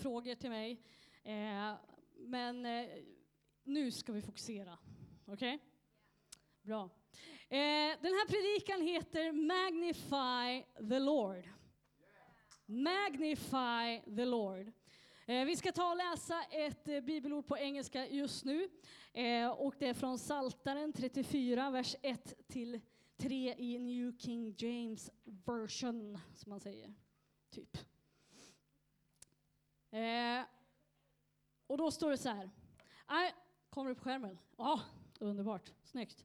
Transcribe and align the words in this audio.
frågor 0.00 0.34
till 0.34 0.50
mig. 0.50 0.82
Eh, 1.22 1.72
men 2.18 2.66
eh, 2.66 2.86
nu 3.64 3.90
ska 3.90 4.12
vi 4.12 4.22
fokusera. 4.22 4.78
Okej? 5.26 5.54
Okay? 5.54 5.58
Bra. 6.62 6.90
Eh, 7.48 7.98
den 8.00 8.12
här 8.12 8.28
predikan 8.28 8.82
heter 8.82 9.32
Magnify 9.32 10.64
the 10.88 10.98
Lord. 10.98 11.48
Magnify 12.66 14.14
the 14.16 14.24
Lord. 14.24 14.72
Eh, 15.26 15.44
vi 15.44 15.56
ska 15.56 15.72
ta 15.72 15.90
och 15.90 15.96
läsa 15.96 16.42
ett 16.42 16.88
eh, 16.88 17.00
bibelord 17.00 17.46
på 17.46 17.58
engelska 17.58 18.08
just 18.08 18.44
nu. 18.44 18.68
Eh, 19.12 19.48
och 19.48 19.74
det 19.78 19.86
är 19.86 19.94
från 19.94 20.18
Saltaren 20.18 20.92
34, 20.92 21.70
vers 21.70 21.96
1 22.02 22.48
till 22.48 22.80
3 23.16 23.54
i 23.58 23.78
New 23.78 24.18
King 24.18 24.54
James 24.58 25.10
version, 25.46 26.18
som 26.34 26.50
man 26.50 26.60
säger. 26.60 26.94
Typ. 27.50 27.89
Eh, 29.90 30.42
och 31.66 31.78
då 31.78 31.90
står 31.90 32.10
det 32.10 32.18
så 32.18 32.28
här. 32.28 32.50
I, 33.10 33.32
kommer 33.70 33.88
det 33.88 33.94
på 33.94 34.04
skärmen? 34.04 34.38
Ja, 34.56 34.72
oh, 34.72 34.80
underbart. 35.20 35.72
Snyggt. 35.84 36.24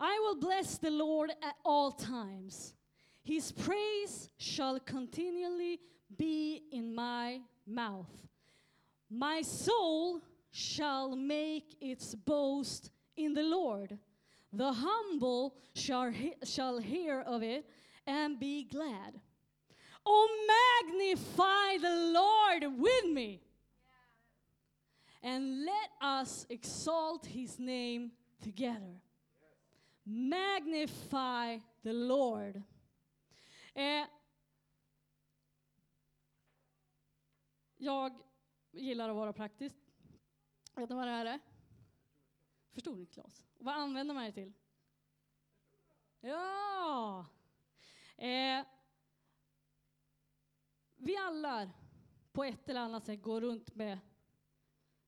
I 0.00 0.18
will 0.18 0.40
bless 0.40 0.78
the 0.78 0.90
Lord 0.90 1.30
at 1.30 1.56
all 1.64 1.92
times. 1.92 2.74
His 3.22 3.52
praise 3.52 4.30
shall 4.38 4.80
continually 4.80 5.78
be 6.08 6.60
in 6.70 6.94
my 6.94 7.42
mouth. 7.66 8.26
My 9.08 9.42
soul 9.42 10.20
shall 10.50 11.16
make 11.16 11.76
its 11.80 12.14
boast 12.14 12.90
in 13.16 13.34
the 13.34 13.42
Lord. 13.42 13.98
The 14.52 14.72
humble 14.72 15.54
shall, 15.74 16.10
he 16.10 16.34
shall 16.44 16.78
hear 16.78 17.20
of 17.20 17.42
it 17.42 17.66
and 18.06 18.40
be 18.40 18.64
glad. 18.64 19.20
Oh, 20.12 20.28
magnify 20.56 21.78
the 21.78 21.96
Lord 22.12 22.80
with 22.80 23.14
me. 23.14 23.40
And 25.22 25.64
let 25.64 25.90
us 26.00 26.46
exalt 26.48 27.26
his 27.26 27.58
name 27.58 28.10
together. 28.42 29.00
Magnify 30.04 31.60
the 31.82 31.92
Lord. 31.92 32.62
Eh, 33.74 34.04
jag 37.76 38.12
gillar 38.72 39.08
att 39.08 39.16
vara 39.16 39.32
praktisk. 39.32 39.76
Vet 40.74 40.88
ni 40.90 40.96
vad 40.96 41.06
det 41.06 41.12
här 41.12 41.26
är? 41.26 41.40
Förstoringsglas. 42.72 43.44
Vad 43.58 43.74
använder 43.74 44.14
man 44.14 44.24
det 44.24 44.32
till? 44.32 44.52
Ja! 46.20 47.26
Eh, 48.16 48.64
vi 51.02 51.16
alla 51.16 51.70
på 52.32 52.44
ett 52.44 52.68
eller 52.68 52.80
annat 52.80 53.06
sätt 53.06 53.22
går 53.22 53.40
runt 53.40 53.74
med, 53.74 53.98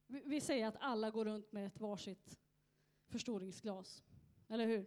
vi, 0.06 0.40
säger 0.40 0.66
att 0.66 0.76
alla 0.80 1.10
går 1.10 1.24
runt 1.24 1.52
med 1.52 1.66
ett 1.66 1.80
varsitt 1.80 2.38
förstoringsglas. 3.08 4.02
Eller 4.48 4.66
hur? 4.66 4.86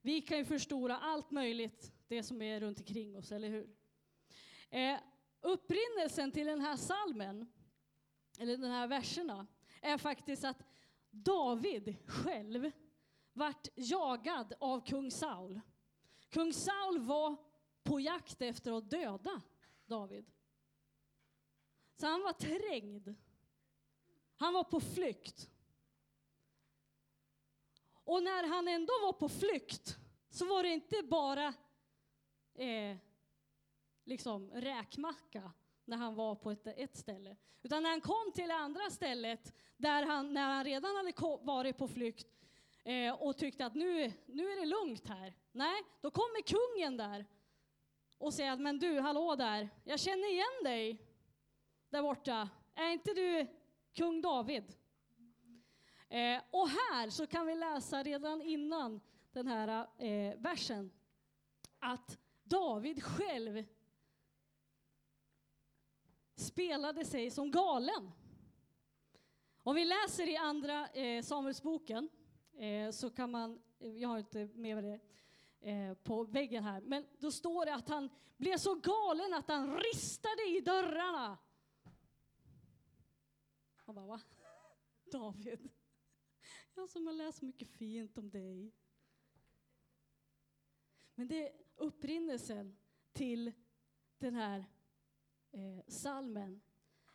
Vi 0.00 0.20
kan 0.20 0.38
ju 0.38 0.44
förstora 0.44 0.98
allt 0.98 1.30
möjligt, 1.30 1.92
det 2.08 2.22
som 2.22 2.42
är 2.42 2.60
runt 2.60 2.78
omkring 2.78 3.16
oss, 3.16 3.32
eller 3.32 3.48
hur? 3.48 3.76
Eh, 4.70 4.98
upprinnelsen 5.40 6.32
till 6.32 6.46
den 6.46 6.60
här 6.60 6.76
salmen, 6.76 7.52
eller 8.38 8.56
de 8.56 8.66
här 8.66 8.86
verserna, 8.86 9.46
är 9.82 9.98
faktiskt 9.98 10.44
att 10.44 10.64
David 11.10 11.96
själv 12.06 12.70
vart 13.32 13.68
jagad 13.74 14.54
av 14.60 14.86
kung 14.86 15.10
Saul. 15.10 15.60
Kung 16.28 16.52
Saul 16.52 16.98
var 16.98 17.36
på 17.82 18.00
jakt 18.00 18.42
efter 18.42 18.72
att 18.72 18.90
döda 18.90 19.42
David. 19.88 20.30
Så 21.96 22.06
han 22.06 22.22
var 22.22 22.32
trängd. 22.32 23.14
Han 24.36 24.54
var 24.54 24.64
på 24.64 24.80
flykt. 24.80 25.50
Och 27.90 28.22
när 28.22 28.48
han 28.48 28.68
ändå 28.68 28.92
var 29.02 29.12
på 29.12 29.28
flykt 29.28 29.96
så 30.30 30.46
var 30.46 30.62
det 30.62 30.68
inte 30.68 31.02
bara 31.02 31.54
eh, 32.54 32.96
liksom 34.04 34.50
räkmacka 34.50 35.52
när 35.84 35.96
han 35.96 36.14
var 36.14 36.34
på 36.34 36.50
ett, 36.50 36.66
ett 36.66 36.96
ställe. 36.96 37.36
Utan 37.62 37.82
när 37.82 37.90
han 37.90 38.00
kom 38.00 38.32
till 38.34 38.48
det 38.48 38.54
andra 38.54 38.90
stället, 38.90 39.54
där 39.76 40.02
han, 40.02 40.32
när 40.32 40.48
han 40.48 40.64
redan 40.64 40.96
hade 40.96 41.12
varit 41.42 41.78
på 41.78 41.88
flykt 41.88 42.26
eh, 42.84 43.14
och 43.14 43.36
tyckte 43.36 43.66
att 43.66 43.74
nu, 43.74 44.12
nu 44.26 44.50
är 44.50 44.60
det 44.60 44.66
lugnt 44.66 45.08
här. 45.08 45.34
Nej, 45.52 45.82
då 46.00 46.10
kommer 46.10 46.42
kungen 46.42 46.96
där 46.96 47.26
och 48.18 48.34
säga 48.34 48.52
att 48.52 48.60
men 48.60 48.78
du, 48.78 49.00
hallå 49.00 49.36
där, 49.36 49.68
jag 49.84 50.00
känner 50.00 50.32
igen 50.32 50.64
dig 50.64 51.02
där 51.90 52.02
borta. 52.02 52.48
Är 52.74 52.90
inte 52.90 53.14
du 53.14 53.46
kung 53.92 54.20
David? 54.20 54.74
Eh, 56.08 56.40
och 56.50 56.68
här 56.68 57.10
så 57.10 57.26
kan 57.26 57.46
vi 57.46 57.54
läsa 57.54 58.02
redan 58.02 58.42
innan 58.42 59.00
den 59.32 59.46
här 59.46 59.86
eh, 59.98 60.38
versen 60.38 60.90
att 61.78 62.18
David 62.44 63.02
själv 63.02 63.64
spelade 66.34 67.04
sig 67.04 67.30
som 67.30 67.50
galen. 67.50 68.10
Om 69.62 69.74
vi 69.74 69.84
läser 69.84 70.28
i 70.28 70.36
andra 70.36 70.88
eh, 70.88 71.22
Samuelsboken 71.22 72.08
eh, 72.58 72.90
så 72.90 73.10
kan 73.10 73.30
man, 73.30 73.62
eh, 73.78 73.96
jag 73.96 74.08
har 74.08 74.18
inte 74.18 74.48
med 74.54 74.84
det 74.84 75.00
eh, 75.60 75.94
på 75.94 76.24
väggen 76.24 76.64
här, 76.64 76.80
men 76.80 77.06
då 77.18 77.30
står 77.30 77.66
det 77.66 77.74
att 77.74 77.88
han 77.88 78.10
blev 78.36 78.56
så 78.56 78.74
galen 78.74 79.34
att 79.34 79.48
han 79.48 79.76
ristade 79.76 80.42
i 80.48 80.60
dörrarna. 80.60 81.38
Han 83.76 83.94
bara, 83.94 84.06
va? 84.06 84.20
David? 85.12 85.70
Jag 86.74 86.90
som 86.90 87.06
har 87.06 87.14
läst 87.14 87.42
mycket 87.42 87.68
fint 87.68 88.18
om 88.18 88.30
dig. 88.30 88.72
Men 91.14 91.28
det 91.28 91.48
är 91.48 91.52
upprinnelsen 91.76 92.76
till 93.12 93.52
den 94.18 94.34
här 94.34 94.64
eh, 95.52 95.84
salmen 95.88 96.60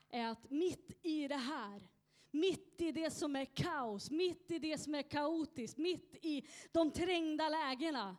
är 0.09 0.27
att 0.27 0.49
mitt 0.49 0.91
i 1.01 1.27
det 1.27 1.35
här, 1.35 1.87
mitt 2.31 2.81
i 2.81 2.91
det 2.91 3.11
som 3.11 3.35
är 3.35 3.45
kaos, 3.45 4.11
mitt 4.11 4.51
i 4.51 4.59
det 4.59 4.77
som 4.77 4.95
är 4.95 5.01
kaotiskt, 5.01 5.77
mitt 5.77 6.15
i 6.21 6.47
de 6.71 6.91
trängda 6.91 7.49
lägena, 7.49 8.17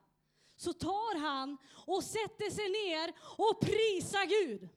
så 0.56 0.72
tar 0.72 1.18
han 1.18 1.58
och 1.86 2.04
sätter 2.04 2.50
sig 2.50 2.68
ner 2.68 3.14
och 3.20 3.60
prisar 3.60 4.26
Gud. 4.26 4.68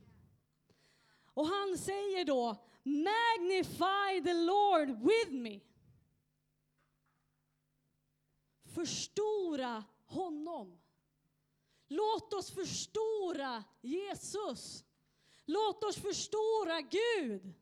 Och 1.34 1.48
han 1.48 1.78
säger 1.78 2.26
då, 2.26 2.66
magnify 2.84 4.24
the 4.24 4.34
Lord 4.34 4.90
with 4.90 5.32
me. 5.32 5.60
Förstora 8.76 9.84
honom. 10.06 10.80
Låt 11.88 12.34
oss 12.34 12.52
förstora 12.52 13.64
Jesus. 13.82 14.84
Låt 15.46 15.84
oss 15.84 15.96
förstora 15.96 16.82
Gud. 16.82 17.54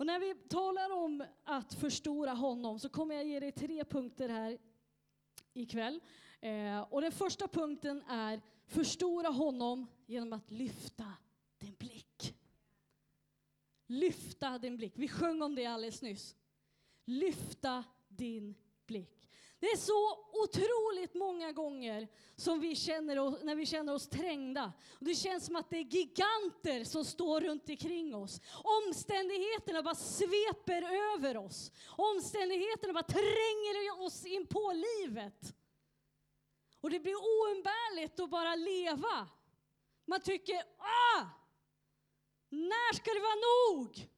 Och 0.00 0.06
när 0.06 0.20
vi 0.20 0.34
talar 0.34 0.90
om 0.90 1.24
att 1.44 1.74
förstora 1.74 2.32
honom 2.32 2.78
så 2.78 2.88
kommer 2.88 3.14
jag 3.14 3.24
ge 3.26 3.40
dig 3.40 3.52
tre 3.52 3.84
punkter 3.84 4.28
här 4.28 4.58
ikväll. 5.52 6.00
Eh, 6.40 6.80
och 6.80 7.00
den 7.00 7.12
första 7.12 7.48
punkten 7.48 8.02
är 8.08 8.40
förstora 8.66 9.28
honom 9.28 9.86
genom 10.06 10.32
att 10.32 10.50
lyfta 10.50 11.12
din 11.58 11.74
blick. 11.78 12.34
Lyfta 13.86 14.58
din 14.58 14.76
blick. 14.76 14.92
Vi 14.96 15.08
sjöng 15.08 15.42
om 15.42 15.54
det 15.54 15.66
alldeles 15.66 16.02
nyss. 16.02 16.36
Lyfta 17.04 17.84
din 18.08 18.54
blick. 18.86 19.29
Det 19.60 19.66
är 19.66 19.76
så 19.76 20.18
otroligt 20.32 21.14
många 21.14 21.52
gånger 21.52 22.08
som 22.36 22.60
vi 22.60 22.76
känner 22.76 23.18
oss, 23.18 23.42
när 23.42 23.54
vi 23.54 23.66
känner 23.66 23.94
oss 23.94 24.08
trängda. 24.08 24.72
Det 24.98 25.14
känns 25.14 25.46
som 25.46 25.56
att 25.56 25.70
det 25.70 25.76
är 25.76 25.84
giganter 25.84 26.84
som 26.84 27.04
står 27.04 27.40
runt 27.40 27.68
omkring 27.68 28.14
oss. 28.14 28.40
Omständigheterna 28.86 29.82
bara 29.82 29.94
sveper 29.94 30.82
över 30.82 31.36
oss. 31.36 31.72
Omständigheterna 31.86 32.92
bara 32.92 33.02
tränger 33.02 34.02
oss 34.06 34.26
in 34.26 34.46
på 34.46 34.72
livet. 34.72 35.54
Och 36.80 36.90
det 36.90 37.00
blir 37.00 37.14
oumbärligt 37.16 38.20
att 38.20 38.30
bara 38.30 38.54
leva. 38.54 39.28
Man 40.04 40.20
tycker, 40.20 40.56
ah! 40.78 41.26
När 42.48 42.94
ska 42.94 43.10
det 43.10 43.20
vara 43.20 43.76
nog? 43.76 44.08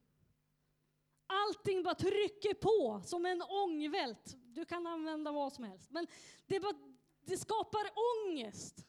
Allting 1.27 1.83
bara 1.83 1.95
trycker 1.95 2.53
på 2.53 3.01
som 3.05 3.25
en 3.25 3.41
ångvält. 3.41 4.37
Du 4.53 4.65
kan 4.65 4.87
använda 4.87 5.31
vad 5.31 5.53
som 5.53 5.63
helst. 5.63 5.91
Men 5.91 6.07
det, 6.45 6.59
bara, 6.59 6.95
det 7.21 7.37
skapar 7.37 7.81
ångest. 8.27 8.85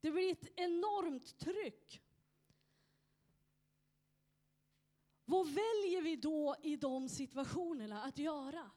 Det 0.00 0.10
blir 0.10 0.32
ett 0.32 0.48
enormt 0.56 1.38
tryck. 1.38 2.02
Vad 5.24 5.46
väljer 5.46 6.02
vi 6.02 6.16
då 6.16 6.56
i 6.62 6.76
de 6.76 7.08
situationerna 7.08 8.02
att 8.02 8.18
göra? 8.18 8.70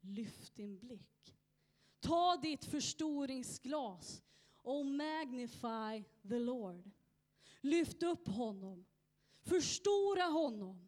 Lyft 0.00 0.54
din 0.54 0.78
blick. 0.78 1.36
Ta 2.00 2.36
ditt 2.36 2.64
förstoringsglas 2.64 4.22
och 4.56 4.86
magnify 4.86 6.04
the 6.28 6.38
Lord. 6.38 6.90
Lyft 7.60 8.02
upp 8.02 8.28
honom. 8.28 8.86
Förstora 9.40 10.24
honom. 10.24 10.87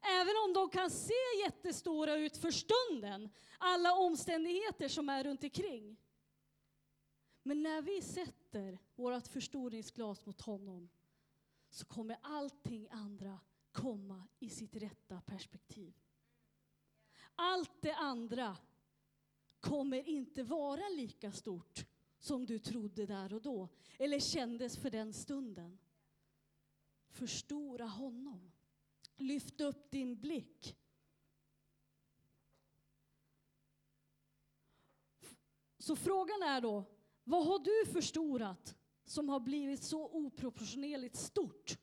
Även 0.00 0.34
om 0.44 0.52
de 0.52 0.70
kan 0.70 0.90
se 0.90 1.14
jättestora 1.44 2.16
ut 2.16 2.36
för 2.36 2.50
stunden, 2.50 3.30
alla 3.58 3.94
omständigheter 3.94 4.88
som 4.88 5.08
är 5.08 5.24
runt 5.24 5.44
omkring. 5.44 5.96
Men 7.42 7.62
när 7.62 7.82
vi 7.82 8.02
sätter 8.02 8.78
vårt 8.94 9.26
förstoringsglas 9.26 10.26
mot 10.26 10.40
honom 10.40 10.88
så 11.70 11.84
kommer 11.84 12.18
allting 12.22 12.88
andra 12.90 13.40
komma 13.72 14.28
i 14.38 14.50
sitt 14.50 14.76
rätta 14.76 15.20
perspektiv. 15.20 15.94
Allt 17.34 17.82
det 17.82 17.94
andra 17.94 18.56
kommer 19.60 20.08
inte 20.08 20.42
vara 20.42 20.88
lika 20.88 21.32
stort 21.32 21.84
som 22.18 22.46
du 22.46 22.58
trodde 22.58 23.06
där 23.06 23.34
och 23.34 23.42
då, 23.42 23.68
eller 23.98 24.20
kändes 24.20 24.76
för 24.76 24.90
den 24.90 25.12
stunden. 25.12 25.78
Förstora 27.08 27.86
honom. 27.86 28.52
Lyft 29.18 29.60
upp 29.60 29.90
din 29.90 30.20
blick. 30.20 30.76
Så 35.78 35.96
frågan 35.96 36.42
är 36.42 36.60
då, 36.60 36.84
vad 37.24 37.46
har 37.46 37.58
du 37.58 37.92
förstorat 37.92 38.76
som 39.04 39.28
har 39.28 39.40
blivit 39.40 39.82
så 39.82 40.08
oproportionerligt 40.08 41.16
stort 41.16 41.78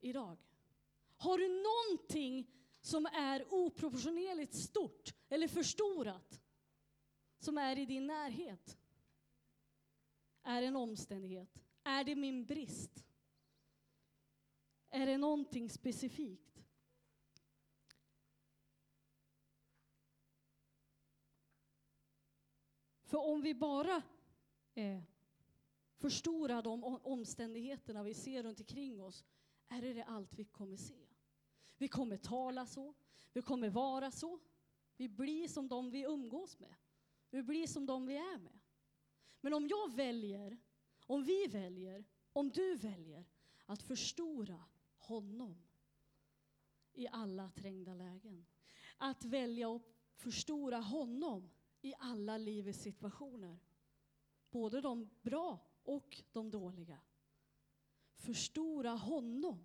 idag? 0.00 0.38
Har 1.16 1.38
du 1.38 1.48
någonting 1.48 2.50
som 2.80 3.06
är 3.06 3.54
oproportionerligt 3.54 4.54
stort 4.54 5.14
eller 5.28 5.48
förstorat 5.48 6.40
som 7.38 7.58
är 7.58 7.78
i 7.78 7.86
din 7.86 8.06
närhet? 8.06 8.78
Är 10.42 10.60
det 10.60 10.66
en 10.66 10.76
omständighet? 10.76 11.62
Är 11.84 12.04
det 12.04 12.14
min 12.14 12.44
brist? 12.44 13.04
Är 14.90 15.06
det 15.06 15.18
någonting 15.18 15.70
specifikt? 15.70 16.62
För 23.02 23.18
om 23.18 23.42
vi 23.42 23.54
bara 23.54 24.02
eh, 24.74 25.02
förstorar 25.96 26.62
de 26.62 26.84
omständigheterna 26.84 28.02
vi 28.02 28.14
ser 28.14 28.42
runt 28.42 28.60
omkring 28.60 29.00
oss, 29.00 29.24
är 29.68 29.82
det, 29.82 29.92
det 29.92 30.04
allt 30.04 30.34
vi 30.34 30.44
kommer 30.44 30.76
se. 30.76 31.06
Vi 31.78 31.88
kommer 31.88 32.16
tala 32.16 32.66
så, 32.66 32.94
vi 33.32 33.42
kommer 33.42 33.68
vara 33.68 34.10
så, 34.10 34.38
vi 34.96 35.08
blir 35.08 35.48
som 35.48 35.68
de 35.68 35.90
vi 35.90 36.02
umgås 36.02 36.58
med. 36.58 36.74
Vi 37.30 37.42
blir 37.42 37.66
som 37.66 37.86
de 37.86 38.06
vi 38.06 38.16
är 38.16 38.38
med. 38.38 38.60
Men 39.40 39.54
om 39.54 39.68
jag 39.68 39.94
väljer, 39.94 40.58
om 41.06 41.24
vi 41.24 41.46
väljer, 41.46 42.04
om 42.32 42.50
du 42.50 42.74
väljer 42.74 43.24
att 43.66 43.82
förstora 43.82 44.64
honom 45.10 45.62
i 46.92 47.08
alla 47.08 47.50
trängda 47.50 47.94
lägen. 47.94 48.46
Att 48.98 49.24
välja 49.24 49.76
att 49.76 49.82
förstora 50.14 50.78
honom 50.78 51.50
i 51.80 51.94
alla 51.98 52.38
livets 52.38 52.82
situationer. 52.82 53.58
Både 54.50 54.80
de 54.80 55.10
bra 55.22 55.58
och 55.82 56.22
de 56.32 56.50
dåliga. 56.50 57.00
Förstora 58.16 58.90
honom. 58.90 59.64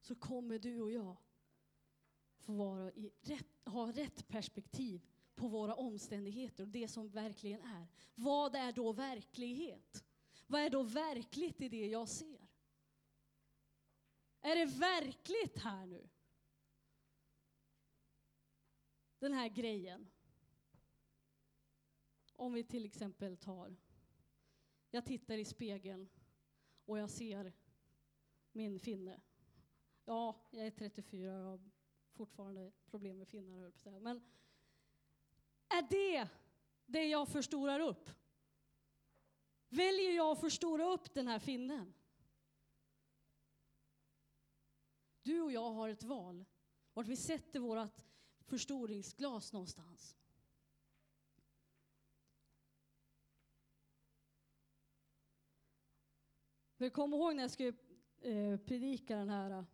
Så 0.00 0.14
kommer 0.14 0.58
du 0.58 0.80
och 0.80 0.92
jag 0.92 1.16
få 2.38 2.52
vara 2.52 2.92
i 2.92 3.12
rätt, 3.20 3.46
ha 3.64 3.92
rätt 3.92 4.28
perspektiv 4.28 5.06
på 5.34 5.48
våra 5.48 5.74
omständigheter 5.74 6.62
och 6.62 6.68
det 6.68 6.88
som 6.88 7.08
verkligen 7.08 7.60
är. 7.60 7.86
Vad 8.14 8.54
är 8.54 8.72
då 8.72 8.92
verklighet? 8.92 10.04
Vad 10.46 10.60
är 10.60 10.70
då 10.70 10.82
verkligt 10.82 11.60
i 11.60 11.68
det 11.68 11.86
jag 11.86 12.08
ser? 12.08 12.48
Är 14.40 14.56
det 14.56 14.64
verkligt 14.64 15.58
här 15.58 15.86
nu? 15.86 16.08
Den 19.18 19.32
här 19.32 19.48
grejen. 19.48 20.10
Om 22.32 22.52
vi 22.52 22.64
till 22.64 22.84
exempel 22.84 23.36
tar, 23.36 23.76
jag 24.90 25.04
tittar 25.04 25.38
i 25.38 25.44
spegeln 25.44 26.08
och 26.84 26.98
jag 26.98 27.10
ser 27.10 27.52
min 28.52 28.78
finne. 28.78 29.20
Ja, 30.04 30.48
jag 30.50 30.66
är 30.66 30.70
34 30.70 31.38
och 31.38 31.44
har 31.44 31.70
fortfarande 32.12 32.72
problem 32.86 33.18
med 33.18 33.28
finnar, 33.28 33.58
höll 33.58 33.70
på 33.70 33.76
att 33.76 33.82
säga. 33.82 34.00
Men 34.00 34.22
är 35.68 35.82
det 35.82 36.28
det 36.86 37.04
jag 37.04 37.28
förstorar 37.28 37.80
upp? 37.80 38.10
Väljer 39.74 40.16
jag 40.16 40.32
att 40.32 40.40
förstora 40.40 40.92
upp 40.92 41.14
den 41.14 41.28
här 41.28 41.38
finnen? 41.38 41.94
Du 45.22 45.40
och 45.40 45.52
jag 45.52 45.70
har 45.70 45.88
ett 45.88 46.02
val, 46.02 46.44
vart 46.92 47.06
vi 47.06 47.16
sätter 47.16 47.60
vårt 47.60 48.04
förstoringsglas 48.46 49.52
någonstans. 49.52 50.16
Jag 56.76 56.92
kommer 56.92 57.16
ihåg 57.16 57.36
när 57.36 57.42
jag 57.42 57.50
skulle 57.50 57.72
eh, 58.20 58.56
predika 58.56 59.16
den 59.16 59.30
här 59.30 59.50
eh, 59.50 59.64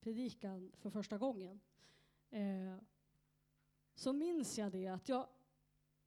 predikan 0.00 0.72
för 0.76 0.90
första 0.90 1.18
gången. 1.18 1.60
Eh, 2.30 2.78
så 3.94 4.12
minns 4.12 4.58
jag 4.58 4.72
det 4.72 4.86
att 4.86 5.08
jag, 5.08 5.28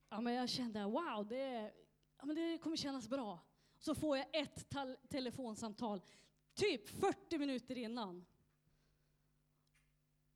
ja, 0.10 0.22
men 0.22 0.34
jag 0.34 0.50
kände 0.50 0.86
wow, 0.86 1.28
det, 1.28 1.74
ja, 2.18 2.26
men 2.26 2.36
det 2.36 2.58
kommer 2.58 2.76
kännas 2.76 3.08
bra. 3.08 3.40
Så 3.78 3.96
får 3.96 4.18
jag 4.18 4.28
ett 4.34 4.76
telefonsamtal 5.10 6.02
typ 6.54 6.90
40 6.90 7.38
minuter 7.38 7.78
innan. 7.78 8.26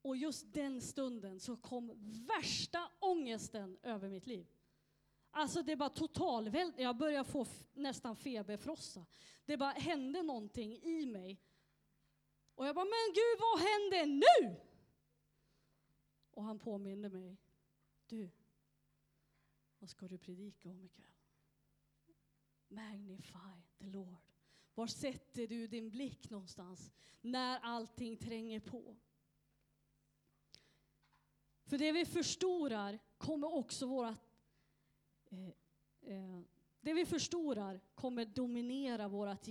Och 0.01 0.17
just 0.17 0.53
den 0.53 0.81
stunden 0.81 1.39
så 1.39 1.57
kom 1.57 1.91
värsta 2.27 2.91
ångesten 2.99 3.77
över 3.83 4.09
mitt 4.09 4.27
liv. 4.27 4.47
Alltså 5.31 5.63
det 5.63 5.75
bara 5.75 5.89
totalväld. 5.89 6.73
Jag 6.77 6.97
började 6.97 7.29
få 7.29 7.45
nästan 7.73 8.15
feberfrossa. 8.15 9.05
Det 9.45 9.57
bara 9.57 9.71
hände 9.71 10.21
någonting 10.23 10.77
i 10.83 11.05
mig. 11.05 11.41
Och 12.55 12.67
jag 12.67 12.75
bara, 12.75 12.85
men 12.85 13.13
gud 13.13 13.39
vad 13.39 13.59
händer 13.59 14.05
nu? 14.05 14.55
Och 16.31 16.43
han 16.43 16.59
påminde 16.59 17.09
mig, 17.09 17.37
du, 18.07 18.29
vad 19.79 19.89
ska 19.89 20.07
du 20.07 20.17
predika 20.17 20.69
om 20.69 20.83
ikväll? 20.83 21.10
Magnify 22.71 23.61
the 23.79 23.85
Lord. 23.85 24.17
Var 24.75 24.87
sätter 24.87 25.47
du 25.47 25.67
din 25.67 25.89
blick 25.89 26.29
någonstans 26.29 26.91
när 27.21 27.59
allting 27.59 28.17
tränger 28.17 28.59
på? 28.59 28.95
För 31.65 31.77
det 31.77 31.91
vi 31.91 32.05
förstorar 32.05 32.99
kommer 33.17 33.53
också 33.53 33.85
våra... 33.85 34.17
Eh, 35.29 35.47
eh, 36.01 36.41
det 36.81 36.93
vi 36.93 37.05
förstorar 37.05 37.81
kommer 37.95 38.25
dominera 38.25 39.07
vårt 39.07 39.45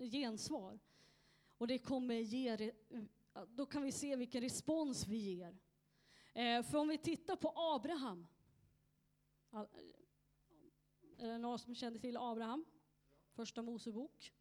gensvar. 0.00 0.78
Och 1.58 1.66
det 1.66 1.78
kommer 1.78 2.14
ge... 2.14 2.72
Då 3.48 3.66
kan 3.66 3.82
vi 3.82 3.92
se 3.92 4.16
vilken 4.16 4.40
respons 4.40 5.06
vi 5.06 5.16
ger. 5.16 5.58
Eh, 6.32 6.62
för 6.62 6.78
om 6.78 6.88
vi 6.88 6.98
tittar 6.98 7.36
på 7.36 7.52
Abraham. 7.56 8.26
Är 11.18 11.28
det 11.28 11.38
några 11.38 11.58
som 11.58 11.74
känner 11.74 11.98
till 11.98 12.16
Abraham? 12.16 12.64
Första 13.34 13.62
Mosebok. 13.62 14.32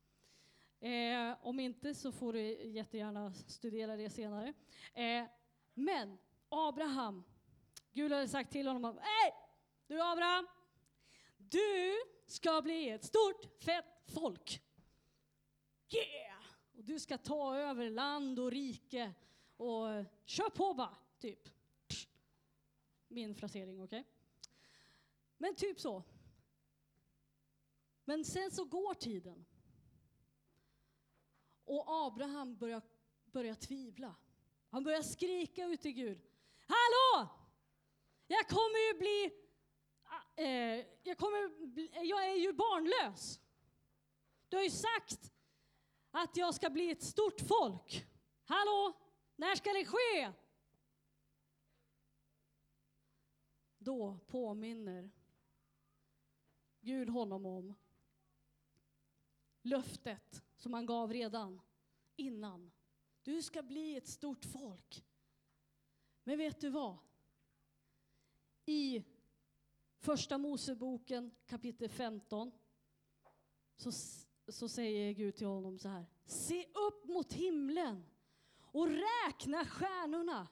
Eh, 0.79 1.36
om 1.41 1.60
inte 1.60 1.94
så 1.94 2.12
får 2.12 2.34
du 2.34 2.41
jättegärna 2.63 3.34
studera 3.34 3.96
det 3.96 4.10
senare. 4.10 4.53
Eh, 4.94 5.25
men 5.74 6.17
Abraham, 6.50 7.24
Gud 7.94 8.12
hade 8.12 8.27
sagt 8.27 8.51
till 8.51 8.67
honom, 8.67 9.00
Hej! 9.01 9.34
Du 9.88 10.01
Abraham, 10.01 10.48
du 11.38 11.94
ska 12.25 12.62
bli 12.62 12.89
ett 12.89 13.03
stort 13.03 13.63
fett 13.63 14.12
folk. 14.13 14.62
Yeah! 15.89 16.44
Och 16.77 16.84
du 16.84 17.00
ska 17.00 17.17
ta 17.17 17.55
över 17.55 17.89
land 17.89 18.39
och 18.39 18.51
rike 18.51 19.13
och 19.58 19.88
kör 20.25 20.50
på 20.50 20.74
bara, 20.74 20.98
typ. 21.20 21.50
Min 23.08 23.36
frasering, 23.36 23.84
okej? 23.84 24.00
Okay? 24.00 24.12
Men 25.38 25.55
typ 25.55 25.79
så. 25.79 26.03
Men 28.05 28.25
sen 28.25 28.51
så 28.51 28.65
går 28.65 28.93
tiden. 28.93 29.45
Och 31.63 31.83
Abraham 31.88 32.57
börjar, 32.57 32.81
börjar 33.25 33.55
tvivla. 33.55 34.15
Han 34.69 34.83
börjar 34.83 35.01
skrika 35.01 35.65
ut 35.65 35.81
till 35.81 35.91
Gud. 35.91 36.21
Hallå! 36.67 37.29
Jag 38.27 38.47
kommer 38.47 38.93
ju 38.93 39.00
bli... 39.00 39.31
Äh, 40.35 40.85
jag, 41.03 41.17
kommer 41.17 41.65
bli, 41.65 41.91
jag 41.93 42.29
är 42.29 42.35
ju 42.35 42.53
barnlös. 42.53 43.39
Du 44.50 44.57
har 44.57 44.63
ju 44.63 44.69
sagt 44.69 45.33
att 46.12 46.38
jag 46.38 46.55
ska 46.55 46.69
bli 46.69 46.91
ett 46.91 47.03
stort 47.03 47.41
folk. 47.41 48.05
Hallå? 48.43 48.93
När 49.35 49.55
ska 49.55 49.74
det 49.74 49.85
ske? 49.85 50.33
då 53.85 54.19
påminner 54.27 55.12
Gud 56.81 57.09
honom 57.09 57.45
om 57.45 57.75
löftet 59.65 60.43
som 60.55 60.74
han 60.74 60.86
gav 60.86 61.13
redan 61.13 61.62
innan. 62.15 62.72
Du 63.24 63.41
ska 63.41 63.63
bli 63.63 63.95
ett 63.98 64.07
stort 64.07 64.45
folk. 64.45 65.05
Men 66.24 66.38
vet 66.38 66.62
du 66.62 66.69
vad? 66.69 66.98
I 68.65 69.03
Första 69.98 70.38
Moseboken 70.38 71.31
kapitel 71.45 71.89
15 71.89 72.51
så, 73.75 73.91
så 74.48 74.69
säger 74.69 75.13
Gud 75.13 75.36
till 75.36 75.48
honom 75.48 75.79
så 75.79 75.89
här. 75.89 76.05
Se 76.25 76.65
upp 76.65 77.05
mot 77.05 77.34
himlen 77.34 78.05
och 78.60 78.88
räkna 78.88 79.65
stjärnorna. 79.65 80.48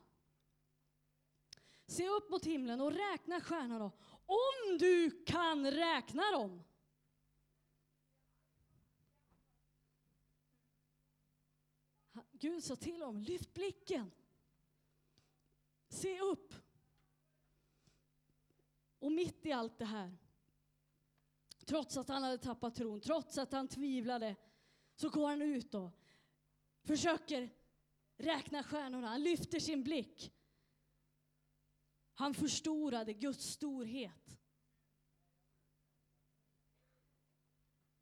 Se 1.86 2.10
upp 2.10 2.30
mot 2.30 2.46
himlen 2.46 2.82
och 2.82 2.92
räkna 2.92 3.42
stjärnorna. 3.42 3.92
Om 4.26 4.78
du 4.80 5.24
kan 5.26 5.72
räkna 5.72 6.32
dem. 6.32 6.64
Gud 12.44 12.64
sa 12.64 12.76
till 12.76 13.02
honom, 13.02 13.22
lyft 13.22 13.54
blicken. 13.54 14.12
Se 15.90 16.20
upp. 16.20 16.54
Och 19.00 19.12
mitt 19.12 19.46
i 19.46 19.52
allt 19.52 19.78
det 19.78 19.86
här, 19.86 20.18
trots 21.66 21.98
att 21.98 22.08
han 22.08 22.24
hade 22.24 22.38
tappat 22.38 22.76
tron, 22.76 23.02
trots 23.02 23.38
att 23.38 23.52
han 23.52 23.68
tvivlade, 23.68 24.36
så 24.96 25.10
går 25.10 25.28
han 25.28 25.42
ut 25.42 25.74
och 25.74 25.92
försöker 26.82 27.50
räkna 28.18 28.64
stjärnorna. 28.64 29.08
Han 29.08 29.24
lyfter 29.24 29.60
sin 29.60 29.84
blick. 29.84 30.34
Han 32.14 32.34
förstorade 32.34 33.14
Guds 33.14 33.46
storhet. 33.46 34.38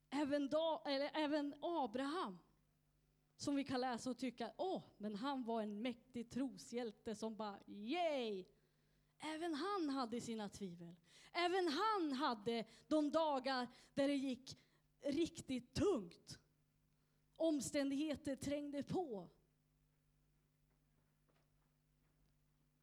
Även, 0.09 0.49
da, 0.49 0.83
eller, 0.85 1.11
även 1.13 1.55
Abraham, 1.61 2.39
som 3.41 3.55
vi 3.55 3.63
kan 3.63 3.81
läsa 3.81 4.09
och 4.09 4.17
tycka, 4.17 4.53
åh, 4.57 4.83
men 4.97 5.15
han 5.15 5.43
var 5.43 5.61
en 5.61 5.81
mäktig 5.81 6.29
troshjälte 6.29 7.15
som 7.15 7.35
bara, 7.35 7.59
yay! 7.67 8.45
Även 9.19 9.53
han 9.53 9.89
hade 9.89 10.21
sina 10.21 10.49
tvivel. 10.49 10.95
Även 11.33 11.67
han 11.67 12.11
hade 12.11 12.65
de 12.87 13.11
dagar 13.11 13.67
där 13.93 14.07
det 14.07 14.15
gick 14.15 14.57
riktigt 15.01 15.73
tungt. 15.73 16.39
Omständigheter 17.35 18.35
trängde 18.35 18.83
på. 18.83 19.29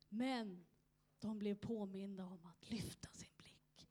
Men 0.08 0.66
de 1.18 1.38
blev 1.38 1.54
påminda 1.54 2.24
om 2.24 2.46
att 2.46 2.70
lyfta 2.70 3.08
sin 3.08 3.32
blick. 3.36 3.88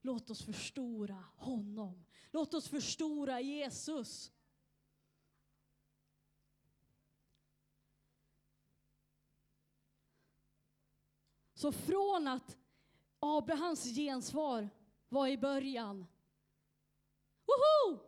Låt 0.00 0.30
oss 0.30 0.42
förstora 0.42 1.24
honom. 1.36 2.04
Låt 2.30 2.54
oss 2.54 2.68
förstora 2.68 3.40
Jesus. 3.40 4.31
Så 11.62 11.72
från 11.72 12.28
att 12.28 12.58
Abrahams 13.20 13.84
gensvar 13.84 14.68
var 15.08 15.26
i 15.26 15.38
början, 15.38 16.06
woho! 17.46 17.98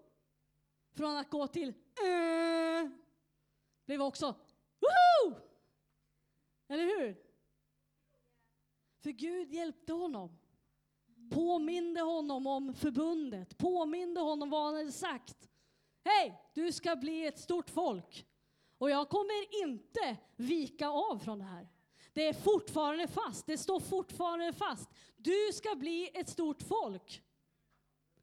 Från 0.93 1.17
att 1.17 1.31
gå 1.31 1.47
till 1.47 1.69
äh, 1.69 2.91
blev 3.87 4.03
också 4.03 4.27
woho! 4.81 5.37
Eller 6.69 6.85
hur? 6.85 7.17
För 9.01 9.11
Gud 9.11 9.53
hjälpte 9.53 9.93
honom. 9.93 10.39
Påminde 11.31 12.01
honom 12.01 12.47
om 12.47 12.75
förbundet, 12.75 13.59
påminde 13.59 14.21
honom 14.21 14.51
vad 14.51 14.65
han 14.65 14.75
hade 14.75 14.93
sagt. 14.93 15.51
Hej, 16.05 16.43
du 16.55 16.73
ska 16.73 16.97
bli 16.97 17.27
ett 17.27 17.39
stort 17.39 17.71
folk. 17.71 18.27
Och 18.79 18.91
jag 18.91 19.09
kommer 19.09 19.63
inte 19.63 20.17
vika 20.37 20.89
av 20.89 21.19
från 21.19 21.39
det 21.39 21.45
här. 21.45 21.74
Det 22.15 22.29
är 22.29 22.33
fortfarande 22.33 23.09
fast, 23.09 23.47
det 23.47 23.59
står 23.59 23.81
fortfarande 23.81 24.53
fast. 24.53 24.91
Du 25.17 25.53
ska 25.53 25.75
bli 25.75 26.11
ett 26.15 26.29
stort 26.29 26.63
folk. 26.63 27.23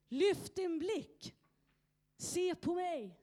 Lyft 0.07 0.55
din 0.55 0.79
blick. 0.79 1.35
Se 2.17 2.55
på 2.55 2.73
mig. 2.73 3.19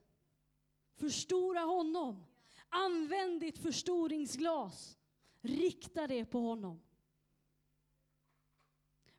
Förstora 0.95 1.61
honom. 1.61 2.25
Använd 2.69 3.41
ditt 3.41 3.59
förstoringsglas. 3.59 4.99
Rikta 5.41 6.07
det 6.07 6.25
på 6.25 6.39
honom. 6.39 6.81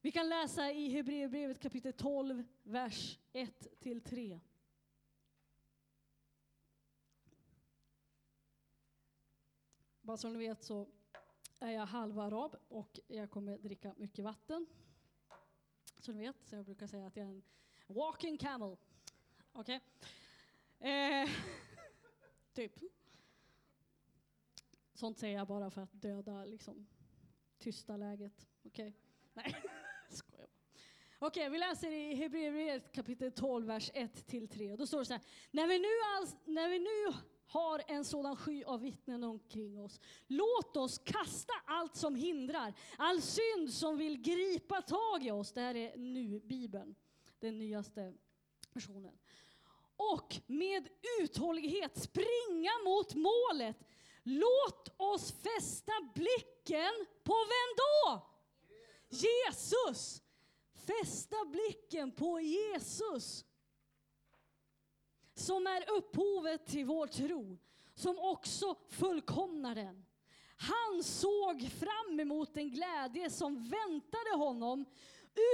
Vi 0.02 0.12
kan 0.12 0.30
läsa 0.30 0.72
i 0.72 0.90
Hebreerbrevet 0.90 1.60
kapitel 1.60 1.94
12, 1.94 2.44
vers 2.64 3.20
1-3. 3.34 4.40
Bara 10.02 10.18
så 10.18 10.30
ni 10.30 10.38
vet 10.38 10.64
så 10.64 10.88
är 11.60 11.72
jag 11.72 11.86
halvarab 11.86 12.56
och 12.68 13.00
jag 13.08 13.32
kommer 13.32 13.58
dricka 13.58 13.94
mycket 13.98 14.26
vatten. 14.26 14.66
Så 16.00 16.12
ni 16.12 16.20
vet, 16.20 16.36
så 16.44 16.56
jag 16.56 16.66
brukar 16.66 16.88
säga 16.88 17.08
att 17.08 17.16
jag 17.16 17.26
är 17.26 17.30
en 17.30 17.44
walking 17.88 18.38
camel. 18.38 18.78
Okej? 19.52 19.82
Okay. 20.80 20.92
Eh, 20.92 21.30
typ. 22.54 22.80
Sånt 24.94 25.18
säger 25.18 25.38
jag 25.38 25.48
bara 25.48 25.72
för 25.72 25.82
att 25.82 26.02
döda 26.02 26.46
liksom 26.46 26.88
tysta 27.58 27.98
läget. 27.98 28.48
Okej? 28.64 28.88
Okay. 28.88 28.94
Nej, 29.34 29.64
skojar 30.10 30.48
bara. 30.48 30.60
Okej, 31.20 31.42
okay, 31.42 31.50
vi 31.50 31.58
läser 31.58 31.92
i 31.92 32.16
Hebreerbrevet 32.16 32.92
kapitel 32.92 33.32
12, 33.32 33.68
vers 33.68 33.92
1-3. 33.92 34.78
Då 34.78 34.88
står 34.88 35.00
det 35.00 35.06
så 35.06 35.14
här. 35.14 35.24
När 35.52 35.68
vi 35.68 35.80
nu, 35.80 35.88
alls, 36.18 36.36
när 36.46 36.70
vi 36.70 36.80
nu 36.80 37.18
har 37.50 37.82
en 37.88 38.06
sådan 38.06 38.36
sky 38.36 38.64
av 38.64 38.82
vittnen 38.82 39.24
omkring 39.24 39.80
oss. 39.80 40.00
Låt 40.28 40.78
oss 40.78 40.98
kasta 40.98 41.54
allt 41.66 41.96
som 41.96 42.16
hindrar, 42.16 42.74
all 42.98 43.22
synd 43.22 43.74
som 43.74 43.98
vill 43.98 44.22
gripa 44.22 44.82
tag 44.82 45.26
i 45.26 45.32
oss. 45.32 45.52
Det 45.52 45.62
här 45.62 45.76
är 45.76 45.98
nu 45.98 46.40
Bibeln, 46.40 46.96
den 47.40 47.58
nyaste 47.58 48.14
versionen. 48.74 49.18
Och 49.96 50.36
med 50.46 50.90
uthållighet 51.22 51.98
springa 51.98 52.72
mot 52.86 53.16
målet. 53.16 53.78
Låt 54.24 54.90
oss 54.98 55.32
fästa 55.32 55.94
blicken 56.16 57.06
på 57.24 57.34
vem 57.34 57.76
då? 57.78 58.28
Jesus! 59.10 60.22
Fästa 60.74 61.46
blicken 61.46 62.12
på 62.12 62.40
Jesus 62.40 63.46
som 65.40 65.68
är 65.68 65.92
upphovet 65.92 66.66
till 66.66 66.86
vår 66.86 67.08
tro, 67.08 67.58
som 67.96 68.20
också 68.20 68.76
fullkomnar 68.90 69.76
den. 69.76 70.06
Han 70.58 71.04
såg 71.04 71.70
fram 71.72 72.20
emot 72.20 72.58
en 72.58 72.70
glädje 72.70 73.30
som 73.30 73.70
väntade 73.70 74.36
honom, 74.38 74.86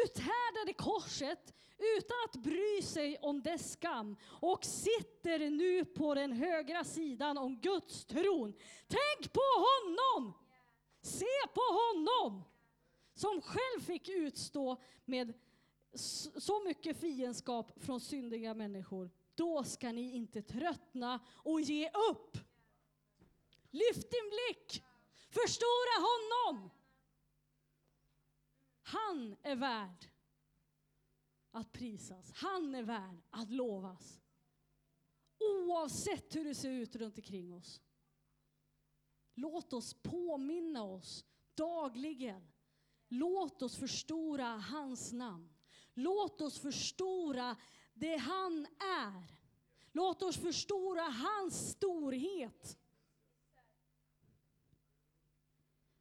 uthärdade 0.04 0.74
korset 0.74 1.54
utan 1.98 2.18
att 2.26 2.44
bry 2.44 2.82
sig 2.82 3.18
om 3.22 3.42
dess 3.42 3.72
skam 3.72 4.16
och 4.24 4.66
sitter 4.66 5.50
nu 5.50 5.86
på 5.86 6.14
den 6.14 6.32
högra 6.32 6.84
sidan 6.84 7.38
om 7.38 7.60
Guds 7.62 8.06
tron. 8.06 8.54
Tänk 8.88 9.34
på 9.34 9.42
honom! 9.58 10.34
Se 11.02 11.48
på 11.54 11.62
honom! 11.62 12.44
Som 13.14 13.42
själv 13.42 13.82
fick 13.82 14.10
utstå 14.10 14.82
med 15.06 15.34
så 16.38 16.64
mycket 16.64 16.98
fiendskap 16.98 17.84
från 17.84 18.00
syndiga 18.00 18.54
människor 18.54 19.10
då 19.36 19.64
ska 19.64 19.92
ni 19.92 20.12
inte 20.12 20.42
tröttna 20.42 21.20
och 21.28 21.62
ge 21.62 21.90
upp. 21.90 22.38
Lyft 23.70 24.12
din 24.12 24.30
blick. 24.30 24.84
Förstora 25.30 25.96
honom. 26.00 26.70
Han 28.82 29.36
är 29.42 29.56
värd 29.56 30.10
att 31.52 31.72
prisas. 31.72 32.32
Han 32.36 32.76
är 32.76 32.84
värd 32.84 33.22
att 33.30 33.52
lovas. 33.52 34.20
Oavsett 35.40 36.36
hur 36.36 36.46
det 36.46 36.56
ser 36.56 36.70
ut 36.70 36.96
runt 36.96 37.18
omkring 37.18 37.54
oss. 37.54 37.82
Låt 39.34 39.74
oss 39.74 39.94
påminna 39.94 40.84
oss 40.84 41.26
dagligen. 41.54 42.52
Låt 43.08 43.62
oss 43.62 43.78
förstora 43.78 44.46
hans 44.46 45.14
namn. 45.14 45.54
Låt 45.94 46.42
oss 46.42 46.60
förstora 46.60 47.56
det 47.96 48.18
han 48.18 48.68
är. 48.80 49.24
Låt 49.92 50.22
oss 50.22 50.38
förstora 50.38 51.02
hans 51.02 51.70
storhet. 51.70 52.78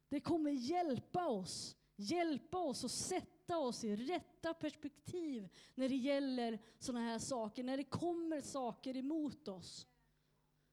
Det 0.09 0.19
kommer 0.19 0.51
hjälpa 0.51 1.27
oss, 1.27 1.75
hjälpa 1.95 2.57
oss 2.59 2.83
att 2.83 2.91
sätta 2.91 3.57
oss 3.57 3.83
i 3.83 3.95
rätta 3.95 4.53
perspektiv 4.53 5.49
när 5.75 5.89
det 5.89 5.95
gäller 5.95 6.59
sådana 6.79 7.05
här 7.05 7.19
saker, 7.19 7.63
när 7.63 7.77
det 7.77 7.83
kommer 7.83 8.41
saker 8.41 8.97
emot 8.97 9.47
oss. 9.47 9.87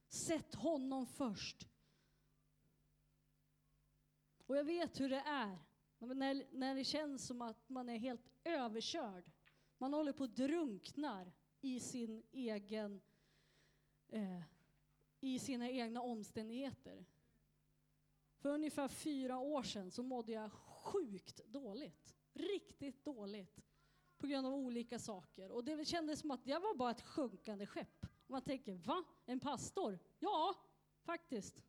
Sätt 0.09 0.55
honom 0.55 1.07
först. 1.07 1.69
Och 4.47 4.57
jag 4.57 4.65
vet 4.65 5.01
hur 5.01 5.09
det 5.09 5.23
är 5.27 5.59
När, 5.99 6.57
när 6.57 6.75
det 6.75 6.85
känns 6.85 7.27
som 7.27 7.43
att 7.43 7.69
man 7.69 7.89
är 7.89 7.99
helt 7.99 8.31
överkörd. 8.45 9.31
Man 9.83 9.93
håller 9.93 10.13
på 10.13 10.25
att 10.25 10.37
drunknar 10.37 11.33
i 11.61 11.81
sin 11.81 12.23
egen 12.33 13.01
eh, 14.09 14.43
i 15.21 15.39
sina 15.39 15.71
egna 15.71 16.03
omständigheter. 16.03 17.05
För 18.39 18.49
ungefär 18.49 18.89
fyra 18.89 19.39
år 19.39 19.63
sedan 19.63 19.91
så 19.91 20.03
mådde 20.03 20.33
jag 20.33 20.53
sjukt 20.53 21.41
dåligt. 21.47 22.17
Riktigt 22.33 23.05
dåligt. 23.05 23.65
På 24.19 24.27
grund 24.27 24.47
av 24.47 24.55
olika 24.55 24.99
saker. 24.99 25.51
Och 25.51 25.65
det 25.65 25.85
kändes 25.89 26.21
som 26.21 26.31
att 26.31 26.47
jag 26.47 26.61
var 26.61 26.75
bara 26.75 26.91
ett 26.91 27.03
sjunkande 27.03 27.67
skepp. 27.67 28.07
Och 28.27 28.31
man 28.31 28.43
tänker, 28.43 28.75
va? 28.75 29.05
En 29.27 29.41
pastor? 29.41 29.99
Ja, 30.19 30.55
faktiskt. 31.05 31.63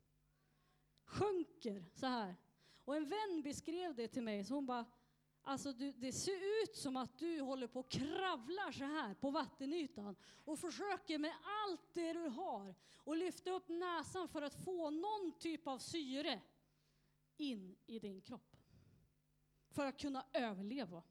Sjunker 1.04 1.86
så 1.94 2.06
här. 2.06 2.36
Och 2.86 2.96
en 2.96 3.10
vän 3.10 3.42
beskrev 3.44 3.96
det 3.96 4.08
till 4.08 4.24
mig, 4.24 4.44
så 4.44 4.54
hon 4.54 4.66
bara, 4.66 4.86
Alltså 5.46 5.74
du, 5.74 5.92
det 5.92 6.12
ser 6.12 6.64
ut 6.64 6.76
som 6.76 6.98
att 6.98 7.18
du 7.18 7.42
håller 7.42 7.68
på 7.68 7.80
och 7.80 7.92
kravlar 7.92 8.72
så 8.72 8.84
här 8.84 9.14
på 9.14 9.32
vattenytan 9.32 10.16
och 10.46 10.60
försöker 10.60 11.18
med 11.18 11.36
allt 11.44 11.94
det 11.94 12.14
du 12.14 12.28
har 12.28 12.76
och 12.96 13.18
lyfta 13.18 13.52
upp 13.52 13.70
näsan 13.70 14.28
för 14.28 14.42
att 14.42 14.64
få 14.64 14.90
någon 14.90 15.40
typ 15.40 15.68
av 15.68 15.78
syre 15.78 16.42
in 17.38 17.76
i 17.86 18.00
din 18.00 18.22
kropp. 18.22 18.58
För 19.70 19.86
att 19.86 20.00
kunna 20.00 20.26
överleva. 20.34 21.04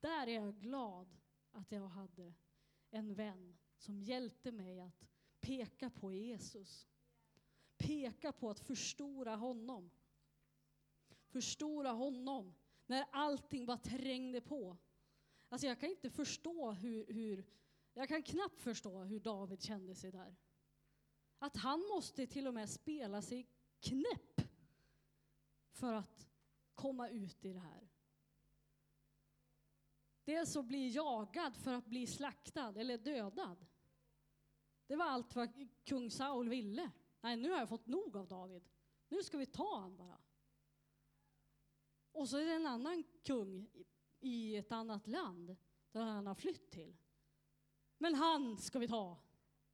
Där 0.00 0.26
är 0.26 0.34
jag 0.34 0.60
glad 0.60 1.16
att 1.52 1.72
jag 1.72 1.88
hade 1.88 2.34
en 2.90 3.14
vän 3.14 3.58
som 3.76 4.02
hjälpte 4.02 4.52
mig 4.52 4.80
att 4.80 5.08
peka 5.40 5.90
på 5.90 6.12
Jesus. 6.12 6.88
Peka 7.76 8.32
på 8.32 8.50
att 8.50 8.60
förstora 8.60 9.36
honom 9.36 9.90
förstora 11.28 11.90
honom 11.90 12.54
när 12.86 13.06
allting 13.12 13.66
bara 13.66 13.78
trängde 13.78 14.40
på. 14.40 14.76
Alltså 15.48 15.66
jag 15.66 15.80
kan 15.80 15.90
inte 15.90 16.10
förstå 16.10 16.72
hur, 16.72 17.06
hur, 17.12 17.44
jag 17.92 18.08
kan 18.08 18.22
knappt 18.22 18.60
förstå 18.60 19.02
hur 19.02 19.20
David 19.20 19.62
kände 19.62 19.94
sig 19.94 20.12
där. 20.12 20.36
Att 21.38 21.56
han 21.56 21.80
måste 21.80 22.26
till 22.26 22.46
och 22.46 22.54
med 22.54 22.70
spela 22.70 23.22
sig 23.22 23.46
knäpp 23.80 24.40
för 25.70 25.92
att 25.92 26.28
komma 26.74 27.08
ut 27.08 27.44
i 27.44 27.52
det 27.52 27.58
här. 27.58 27.88
Dels 30.24 30.56
att 30.56 30.64
bli 30.64 30.88
jagad 30.88 31.56
för 31.56 31.72
att 31.72 31.86
bli 31.86 32.06
slaktad 32.06 32.80
eller 32.80 32.98
dödad. 32.98 33.66
Det 34.86 34.96
var 34.96 35.04
allt 35.04 35.34
vad 35.36 35.68
kung 35.84 36.10
Saul 36.10 36.48
ville. 36.48 36.90
Nej, 37.20 37.36
nu 37.36 37.50
har 37.50 37.58
jag 37.58 37.68
fått 37.68 37.86
nog 37.86 38.16
av 38.16 38.28
David. 38.28 38.68
Nu 39.08 39.22
ska 39.22 39.38
vi 39.38 39.46
ta 39.46 39.80
han 39.80 39.96
bara. 39.96 40.20
Och 42.18 42.28
så 42.28 42.36
är 42.36 42.46
det 42.46 42.52
en 42.52 42.66
annan 42.66 43.04
kung 43.22 43.68
i 44.20 44.56
ett 44.56 44.72
annat 44.72 45.06
land 45.06 45.56
där 45.92 46.02
han 46.02 46.26
har 46.26 46.34
flytt 46.34 46.70
till. 46.70 46.96
Men 47.98 48.14
han 48.14 48.58
ska 48.58 48.78
vi 48.78 48.88
ta. 48.88 49.18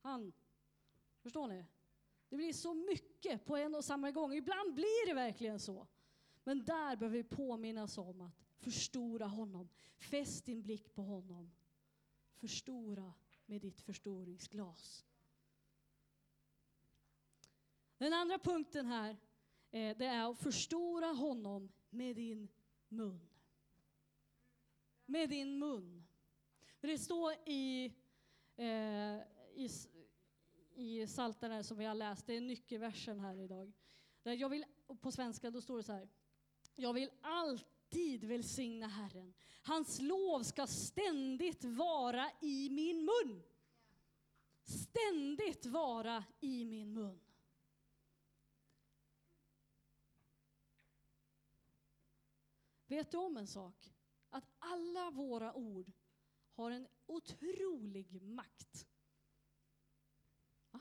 Han. 0.00 0.32
Förstår 1.22 1.48
ni? 1.48 1.64
Det 2.28 2.36
blir 2.36 2.52
så 2.52 2.74
mycket 2.74 3.44
på 3.44 3.56
en 3.56 3.74
och 3.74 3.84
samma 3.84 4.10
gång. 4.10 4.32
Ibland 4.32 4.74
blir 4.74 5.06
det 5.06 5.14
verkligen 5.14 5.60
så. 5.60 5.86
Men 6.42 6.64
där 6.64 6.96
behöver 6.96 7.16
vi 7.16 7.24
påminnas 7.24 7.98
om 7.98 8.20
att 8.20 8.44
förstora 8.58 9.26
honom. 9.26 9.68
Fäst 9.96 10.44
din 10.44 10.62
blick 10.62 10.94
på 10.94 11.02
honom. 11.02 11.52
Förstora 12.34 13.12
med 13.46 13.60
ditt 13.60 13.80
förstoringsglas. 13.80 15.04
Den 17.98 18.12
andra 18.12 18.38
punkten 18.38 18.86
här, 18.86 19.10
eh, 19.70 19.96
det 19.96 20.06
är 20.06 20.30
att 20.30 20.38
förstora 20.38 21.06
honom 21.06 21.72
med 21.94 22.16
din 22.16 22.48
mun. 22.88 23.28
Med 25.06 25.30
din 25.30 25.58
mun. 25.58 26.06
Det 26.80 26.98
står 26.98 27.32
i, 27.46 27.92
eh, 28.56 29.16
i, 29.54 29.68
i 30.74 31.06
Psaltaren 31.06 31.64
som 31.64 31.78
vi 31.78 31.84
har 31.84 31.94
läst, 31.94 32.26
det 32.26 32.34
är 32.34 32.40
nyckelversen 32.40 33.20
här 33.20 33.36
idag. 33.36 33.72
Där 34.22 34.32
jag 34.32 34.48
vill, 34.48 34.64
på 35.00 35.12
svenska 35.12 35.50
då 35.50 35.60
står 35.60 35.76
det 35.76 35.82
så 35.82 35.92
här. 35.92 36.08
Jag 36.74 36.92
vill 36.92 37.10
alltid 37.20 38.24
välsigna 38.24 38.86
Herren. 38.86 39.34
Hans 39.62 40.00
lov 40.00 40.42
ska 40.42 40.66
ständigt 40.66 41.64
vara 41.64 42.30
i 42.40 42.70
min 42.70 43.04
mun. 43.04 43.42
Ständigt 44.62 45.66
vara 45.66 46.24
i 46.40 46.64
min 46.64 46.92
mun. 46.92 47.20
Vet 52.94 53.10
du 53.10 53.16
om 53.16 53.36
en 53.36 53.46
sak? 53.46 53.92
Att 54.28 54.44
alla 54.58 55.10
våra 55.10 55.54
ord 55.54 55.92
har 56.52 56.70
en 56.70 56.88
otrolig 57.06 58.22
makt. 58.22 58.86
Va? 60.70 60.80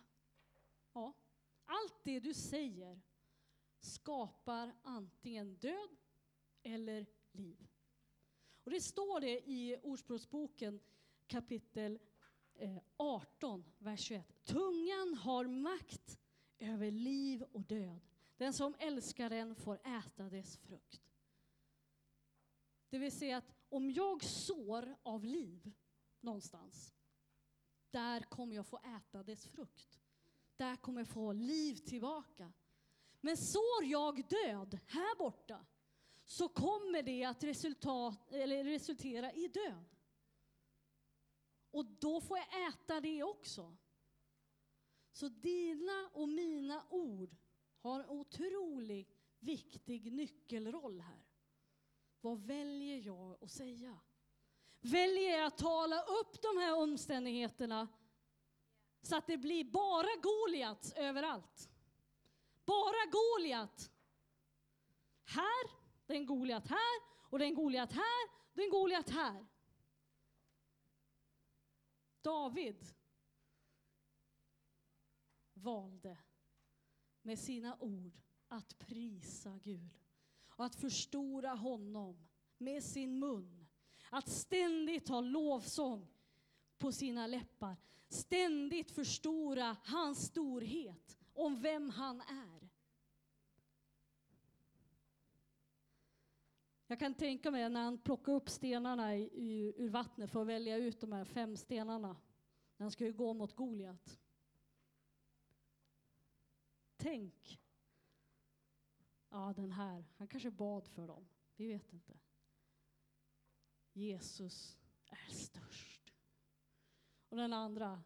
Ja. 0.94 1.14
Allt 1.66 2.04
det 2.04 2.20
du 2.20 2.34
säger 2.34 3.02
skapar 3.80 4.76
antingen 4.82 5.56
död 5.56 5.98
eller 6.64 7.06
liv. 7.32 7.68
Och 8.64 8.72
det 8.72 8.82
står 8.82 9.20
det 9.20 9.50
i 9.50 9.80
Ordspråksboken 9.84 10.80
kapitel 11.28 12.00
eh, 12.54 12.78
18, 12.98 13.66
vers 13.78 14.00
21. 14.00 14.44
Tungan 14.44 15.14
har 15.14 15.46
makt 15.46 16.20
över 16.60 16.92
liv 16.92 17.44
och 17.44 17.64
död. 17.64 18.00
Den 18.38 18.54
som 18.54 18.76
älskar 18.80 19.30
den 19.30 19.56
får 19.56 19.76
äta 19.76 20.30
dess 20.30 20.58
frukt. 20.58 21.03
Det 22.94 23.00
vill 23.00 23.12
säga 23.12 23.38
att 23.38 23.54
om 23.70 23.92
jag 23.92 24.24
sår 24.24 24.96
av 25.04 25.26
liv 25.26 25.72
någonstans, 26.20 26.94
där 27.92 28.22
kommer 28.22 28.56
jag 28.56 28.68
få 28.68 28.78
äta 28.78 29.24
dess 29.24 29.48
frukt. 29.48 30.02
Där 30.58 30.76
kommer 30.76 31.02
jag 31.02 31.08
få 31.08 31.34
liv 31.34 31.76
tillbaka. 31.76 32.54
Men 33.22 33.38
sår 33.38 33.84
jag 33.84 34.28
död 34.28 34.80
här 34.88 35.18
borta, 35.18 35.66
så 36.26 36.50
kommer 36.50 37.04
det 37.04 37.24
att 37.24 37.44
resultat, 37.44 38.32
eller 38.32 38.64
resultera 38.64 39.34
i 39.34 39.48
död. 39.48 39.96
Och 41.72 41.86
då 41.86 42.22
får 42.22 42.38
jag 42.38 42.68
äta 42.68 43.02
det 43.02 43.24
också. 43.24 43.78
Så 45.12 45.30
dina 45.30 46.10
och 46.14 46.30
mina 46.30 46.86
ord 46.90 47.36
har 47.78 48.00
en 48.00 48.10
otroligt 48.10 49.18
viktig 49.40 50.14
nyckelroll 50.14 51.02
här. 51.02 51.23
Vad 52.24 52.40
väljer 52.40 52.98
jag 52.98 53.44
att 53.44 53.52
säga? 53.52 54.00
Väljer 54.82 55.38
jag 55.38 55.46
att 55.46 55.58
tala 55.58 56.04
upp 56.04 56.42
de 56.42 56.58
här 56.58 56.76
omständigheterna 56.76 57.88
så 59.02 59.16
att 59.16 59.28
det 59.28 59.38
blir 59.38 59.64
bara 59.64 60.08
Goliat 60.22 60.94
överallt? 60.96 61.70
Bara 62.66 63.12
Goliat. 63.12 63.92
Här, 65.26 65.70
det 66.06 66.14
är 66.14 66.18
en 66.18 66.26
Goliat 66.26 66.68
här, 66.68 67.02
och 67.30 67.40
det 67.40 67.46
är 67.46 67.50
en 67.50 67.56
Goliat 67.56 67.92
här, 67.92 68.30
det 68.54 68.62
är 68.62 68.66
en 68.66 68.72
Goliat 68.72 69.10
här. 69.10 69.46
David 72.22 72.86
valde 75.54 76.18
med 77.22 77.40
sina 77.40 77.78
ord 77.80 78.18
att 78.48 78.78
prisa 78.78 79.60
Gud 79.64 80.03
och 80.56 80.66
att 80.66 80.76
förstora 80.76 81.50
honom 81.50 82.28
med 82.58 82.84
sin 82.84 83.20
mun. 83.20 83.68
Att 84.10 84.30
ständigt 84.30 85.10
ha 85.10 85.22
lovsång 85.22 86.08
på 86.78 86.92
sina 86.92 87.28
läppar. 87.28 87.78
Ständigt 88.10 88.92
förstora 88.92 89.78
hans 89.84 90.26
storhet 90.26 91.18
om 91.34 91.62
vem 91.62 91.90
han 91.90 92.22
är. 92.22 92.70
Jag 96.88 97.00
kan 97.00 97.14
tänka 97.14 97.52
mig 97.52 97.70
när 97.70 97.84
han 97.84 97.98
plockade 97.98 98.38
upp 98.38 98.50
stenarna 98.50 99.16
i, 99.16 99.74
ur 99.78 99.90
vattnet 99.90 100.32
för 100.32 100.42
att 100.42 100.48
välja 100.48 100.78
ut 100.78 101.02
de 101.02 101.12
här 101.12 101.26
fem 101.26 101.58
stenarna 101.58 102.18
när 102.78 102.84
han 102.84 102.92
skulle 102.92 103.12
gå 103.12 103.34
mot 103.34 103.56
Goliat. 103.56 104.20
Tänk 106.98 107.63
ja 109.34 109.54
den 109.56 109.72
här, 109.72 110.06
han 110.18 110.28
kanske 110.28 110.52
bad 110.52 110.88
för 110.88 111.08
dem. 111.08 111.28
Vi 111.56 111.68
vet 111.68 111.94
inte. 111.94 112.20
Jesus 113.94 114.78
är 115.06 115.34
störst. 115.34 116.14
Och 117.30 117.38
den 117.38 117.54
andra, 117.54 118.04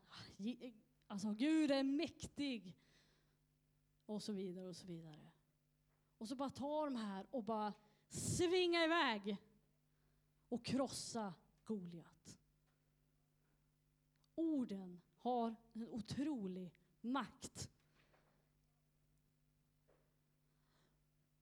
alltså 1.08 1.32
Gud 1.32 1.72
är 1.72 1.84
mäktig. 1.84 2.78
Och 4.06 4.24
så 4.24 4.34
vidare 4.34 4.68
och 4.68 4.76
så 4.76 4.88
vidare. 4.88 5.32
Och 6.18 6.28
så 6.28 6.36
bara 6.36 6.50
ta 6.50 6.86
de 6.86 6.96
här 6.96 7.28
och 7.32 7.44
bara 7.44 7.74
svinga 8.08 8.84
iväg 8.84 9.38
och 10.50 10.66
krossa 10.66 11.34
Goliat. 11.64 12.40
Orden 14.36 15.02
har 15.18 15.56
en 15.74 15.88
otrolig 15.88 16.74
makt 17.02 17.70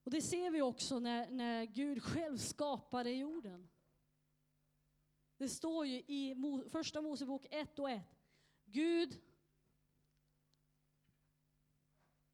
Och 0.05 0.11
det 0.11 0.21
ser 0.21 0.51
vi 0.51 0.61
också 0.61 0.99
när, 0.99 1.29
när 1.29 1.65
Gud 1.65 2.03
själv 2.03 2.37
skapade 2.37 3.11
jorden. 3.11 3.69
Det 5.37 5.49
står 5.49 5.85
ju 5.85 5.97
i 5.97 6.35
Första 6.71 7.01
Mosebok 7.01 7.45
1 7.51 7.79
och 7.79 7.89
1. 7.89 8.01
Gud 8.65 9.21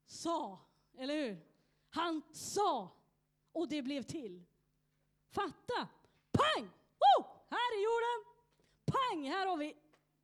sa, 0.06 0.60
eller 0.98 1.14
hur? 1.14 1.46
Han 1.90 2.22
sa 2.32 2.98
och 3.52 3.68
det 3.68 3.82
blev 3.82 4.04
till. 4.04 4.46
Fatta! 5.30 5.88
Pang! 6.32 6.70
Oh! 7.18 7.26
Här 7.50 7.78
är 7.78 7.84
jorden. 7.84 8.34
Pang! 8.86 9.30
Här 9.30 9.48
har 9.48 9.58
vi 9.58 9.76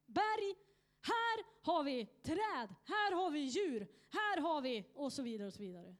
berg. 0.06 0.56
Här 1.02 1.46
har 1.62 1.84
vi 1.84 2.06
träd. 2.06 2.76
Här 2.84 3.16
har 3.16 3.32
vi 3.32 3.40
djur. 3.40 3.88
Här 4.10 4.42
har 4.42 4.62
vi 4.62 4.92
och 4.94 5.14
så 5.14 5.22
vidare 5.22 5.48
och 5.48 5.54
så 5.54 5.62
vidare. 5.62 5.96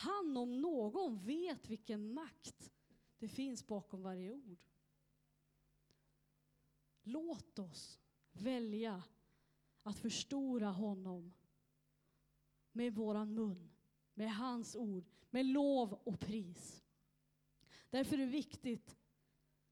Han 0.00 0.36
om 0.36 0.60
någon 0.60 1.18
vet 1.18 1.70
vilken 1.70 2.14
makt 2.14 2.72
det 3.18 3.28
finns 3.28 3.66
bakom 3.66 4.02
varje 4.02 4.32
ord. 4.32 4.64
Låt 7.02 7.58
oss 7.58 7.98
välja 8.32 9.02
att 9.82 9.98
förstora 9.98 10.70
honom 10.70 11.32
med 12.72 12.94
våran 12.94 13.34
mun, 13.34 13.70
med 14.14 14.34
hans 14.34 14.76
ord, 14.76 15.04
med 15.30 15.46
lov 15.46 15.92
och 15.92 16.20
pris. 16.20 16.82
Därför 17.90 18.14
är 18.14 18.18
det 18.18 18.26
viktigt 18.26 18.96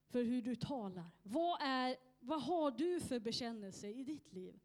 för 0.08 0.22
hur 0.22 0.42
du 0.42 0.56
talar. 0.56 1.10
Vad, 1.22 1.62
är, 1.62 1.96
vad 2.20 2.42
har 2.42 2.70
du 2.70 3.00
för 3.00 3.20
bekännelse 3.20 3.88
i 3.88 4.04
ditt 4.04 4.32
liv? 4.32 4.60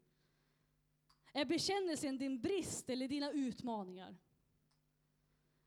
Är 1.32 1.44
bekännelsen 1.44 2.18
din 2.18 2.40
brist 2.40 2.90
eller 2.90 3.08
dina 3.08 3.30
utmaningar? 3.30 4.16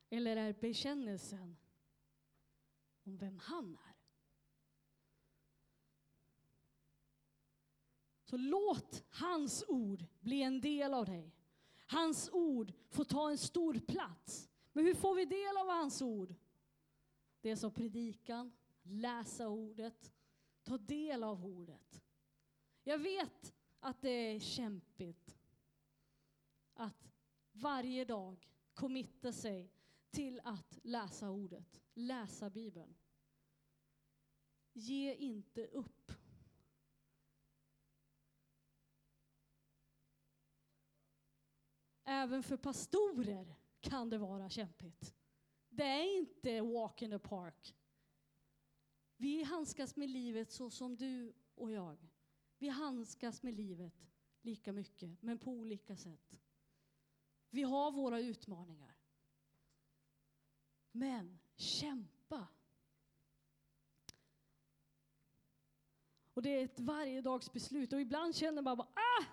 Eller 0.09 0.37
är 0.37 0.53
bekännelsen 0.53 1.57
om 3.03 3.17
vem 3.17 3.39
han 3.39 3.77
är? 3.87 3.97
Så 8.23 8.37
låt 8.37 9.03
hans 9.09 9.63
ord 9.67 10.05
bli 10.19 10.41
en 10.41 10.61
del 10.61 10.93
av 10.93 11.05
dig. 11.05 11.35
Hans 11.85 12.29
ord 12.33 12.73
får 12.89 13.03
ta 13.03 13.29
en 13.29 13.37
stor 13.37 13.79
plats. 13.79 14.49
Men 14.73 14.85
hur 14.85 14.93
får 14.95 15.15
vi 15.15 15.25
del 15.25 15.57
av 15.57 15.67
hans 15.67 16.01
ord? 16.01 16.35
Det 17.41 17.49
är 17.49 17.55
som 17.55 17.71
predikan, 17.71 18.51
läsa 18.83 19.47
ordet, 19.47 20.13
ta 20.63 20.77
del 20.77 21.23
av 21.23 21.45
ordet. 21.45 22.01
Jag 22.83 22.97
vet 22.97 23.53
att 23.79 24.01
det 24.01 24.09
är 24.09 24.39
kämpigt 24.39 25.37
att 26.73 27.11
varje 27.51 28.05
dag 28.05 28.49
committa 28.73 29.31
sig 29.31 29.71
till 30.11 30.41
att 30.43 30.79
läsa 30.83 31.29
ordet, 31.29 31.81
läsa 31.93 32.49
Bibeln. 32.49 32.95
Ge 34.73 35.15
inte 35.15 35.67
upp. 35.67 36.11
Även 42.03 42.43
för 42.43 42.57
pastorer 42.57 43.55
kan 43.79 44.09
det 44.09 44.17
vara 44.17 44.49
kämpigt. 44.49 45.15
Det 45.69 45.83
är 45.83 46.17
inte 46.17 46.61
walk 46.61 47.01
in 47.01 47.11
the 47.11 47.19
park. 47.19 47.75
Vi 49.17 49.43
handskas 49.43 49.95
med 49.95 50.09
livet 50.09 50.51
så 50.51 50.69
som 50.69 50.95
du 50.95 51.33
och 51.55 51.71
jag. 51.71 52.09
Vi 52.57 52.69
handskas 52.69 53.43
med 53.43 53.53
livet 53.53 54.07
lika 54.41 54.73
mycket, 54.73 55.21
men 55.21 55.39
på 55.39 55.51
olika 55.51 55.95
sätt. 55.95 56.39
Vi 57.49 57.63
har 57.63 57.91
våra 57.91 58.19
utmaningar. 58.19 58.96
Men 60.97 61.39
kämpa. 61.55 62.47
Och 66.33 66.41
det 66.41 66.49
är 66.49 66.65
ett 66.65 66.79
varje 66.79 67.21
dags 67.21 67.53
beslut 67.53 67.93
och 67.93 68.01
ibland 68.01 68.35
känner 68.35 68.61
man 68.61 68.77
bara 68.77 68.87
ah, 68.87 69.25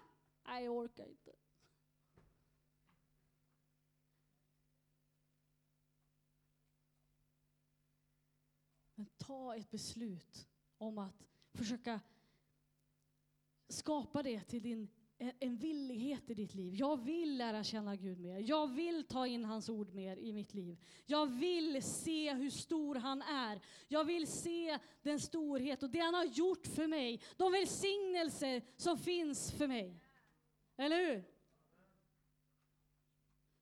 nej 0.47 0.65
jag 0.65 0.77
orkar 0.77 1.07
inte. 1.07 1.33
Men 8.95 9.07
ta 9.07 9.57
ett 9.57 9.71
beslut 9.71 10.49
om 10.79 10.99
att 10.99 11.29
försöka 11.53 12.01
skapa 13.69 14.23
det 14.23 14.41
till 14.41 14.63
din 14.63 14.89
en 15.19 15.57
villighet 15.57 16.31
i 16.31 16.35
ditt 16.35 16.55
liv. 16.55 16.75
Jag 16.75 17.05
vill 17.05 17.39
lära 17.39 17.65
känna 17.65 17.97
Gud 17.97 18.21
mer. 18.21 18.39
Jag 18.39 18.75
vill 18.75 19.05
ta 19.05 19.27
in 19.27 19.45
hans 19.45 19.69
ord 19.69 19.95
mer 19.95 20.17
i 20.17 20.33
mitt 20.33 20.55
liv. 20.55 20.79
Jag 21.07 21.27
vill 21.27 21.83
se 21.83 22.35
hur 22.35 22.51
stor 22.51 22.95
han 22.95 23.23
är. 23.23 23.61
Jag 23.89 24.05
vill 24.05 24.27
se 24.27 24.79
den 25.03 25.21
storhet 25.21 25.83
och 25.83 25.91
det 25.91 25.99
han 25.99 26.15
har 26.15 26.25
gjort 26.25 26.67
för 26.67 26.87
mig. 26.87 27.23
De 27.37 27.53
välsignelser 27.53 28.63
som 28.77 28.99
finns 28.99 29.53
för 29.53 29.69
mig. 29.69 30.01
Eller 30.77 30.97
hur? 30.97 31.25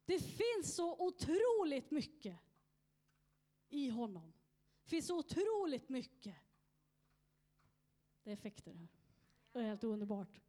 Det 0.05 0.19
finns 0.19 0.77
så 0.77 1.07
otroligt 1.07 1.91
mycket 1.91 2.39
i 3.69 3.89
honom. 3.89 4.33
Det 4.85 4.91
finns 4.91 5.07
så 5.07 5.19
otroligt 5.19 5.89
mycket. 5.89 6.37
Det 8.23 8.31
är 8.31 8.35
effekter 8.35 8.75
här. 8.75 8.89
Det 9.53 9.59
är 9.59 9.63
helt 9.63 9.85
underbart. 9.85 10.41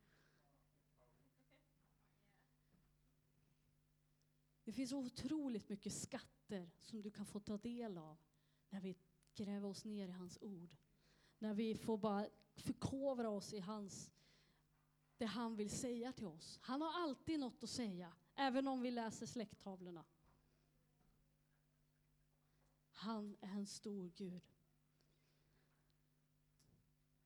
Det 4.63 4.71
finns 4.71 4.93
otroligt 4.93 5.69
mycket 5.69 5.93
skatter 5.93 6.69
som 6.81 7.01
du 7.01 7.11
kan 7.11 7.25
få 7.25 7.39
ta 7.39 7.57
del 7.57 7.97
av 7.97 8.17
när 8.69 8.81
vi 8.81 8.95
gräver 9.35 9.69
oss 9.69 9.85
ner 9.85 10.07
i 10.07 10.11
hans 10.11 10.37
ord. 10.41 10.75
När 11.39 11.53
vi 11.53 11.75
får 11.77 11.97
bara 11.97 12.27
förkovra 12.55 13.29
oss 13.29 13.53
i 13.53 13.59
hans, 13.59 14.11
det 15.17 15.25
han 15.25 15.55
vill 15.55 15.69
säga 15.69 16.13
till 16.13 16.27
oss. 16.27 16.59
Han 16.61 16.81
har 16.81 17.01
alltid 17.03 17.39
något 17.39 17.63
att 17.63 17.69
säga, 17.69 18.13
även 18.35 18.67
om 18.67 18.81
vi 18.81 18.91
läser 18.91 19.25
släkttavlorna. 19.25 20.05
Han 22.91 23.37
är 23.41 23.53
en 23.53 23.67
stor 23.67 24.11
Gud. 24.15 24.41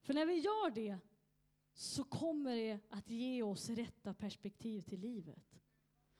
För 0.01 0.13
när 0.13 0.25
vi 0.25 0.33
gör 0.33 0.69
det 0.69 0.99
så 1.73 2.03
kommer 2.03 2.55
det 2.55 2.79
att 2.89 3.09
ge 3.09 3.43
oss 3.43 3.69
rätta 3.69 4.13
perspektiv 4.13 4.81
till 4.81 4.99
livet 4.99 5.46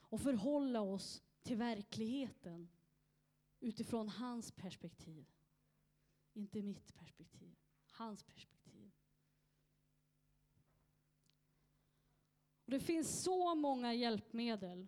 och 0.10 0.22
förhålla 0.22 0.82
oss 0.82 1.24
till 1.44 1.58
verkligheten 1.58 2.70
utifrån 3.60 4.10
hans 4.10 4.52
perspektiv. 4.52 5.26
Inte 6.34 6.62
mitt 6.62 6.94
perspektiv, 6.96 7.56
hans 7.92 8.24
perspektiv. 8.24 8.92
Och 12.66 12.72
det 12.72 12.80
finns 12.80 13.24
så 13.24 13.56
många 13.56 13.94
hjälpmedel. 13.94 14.88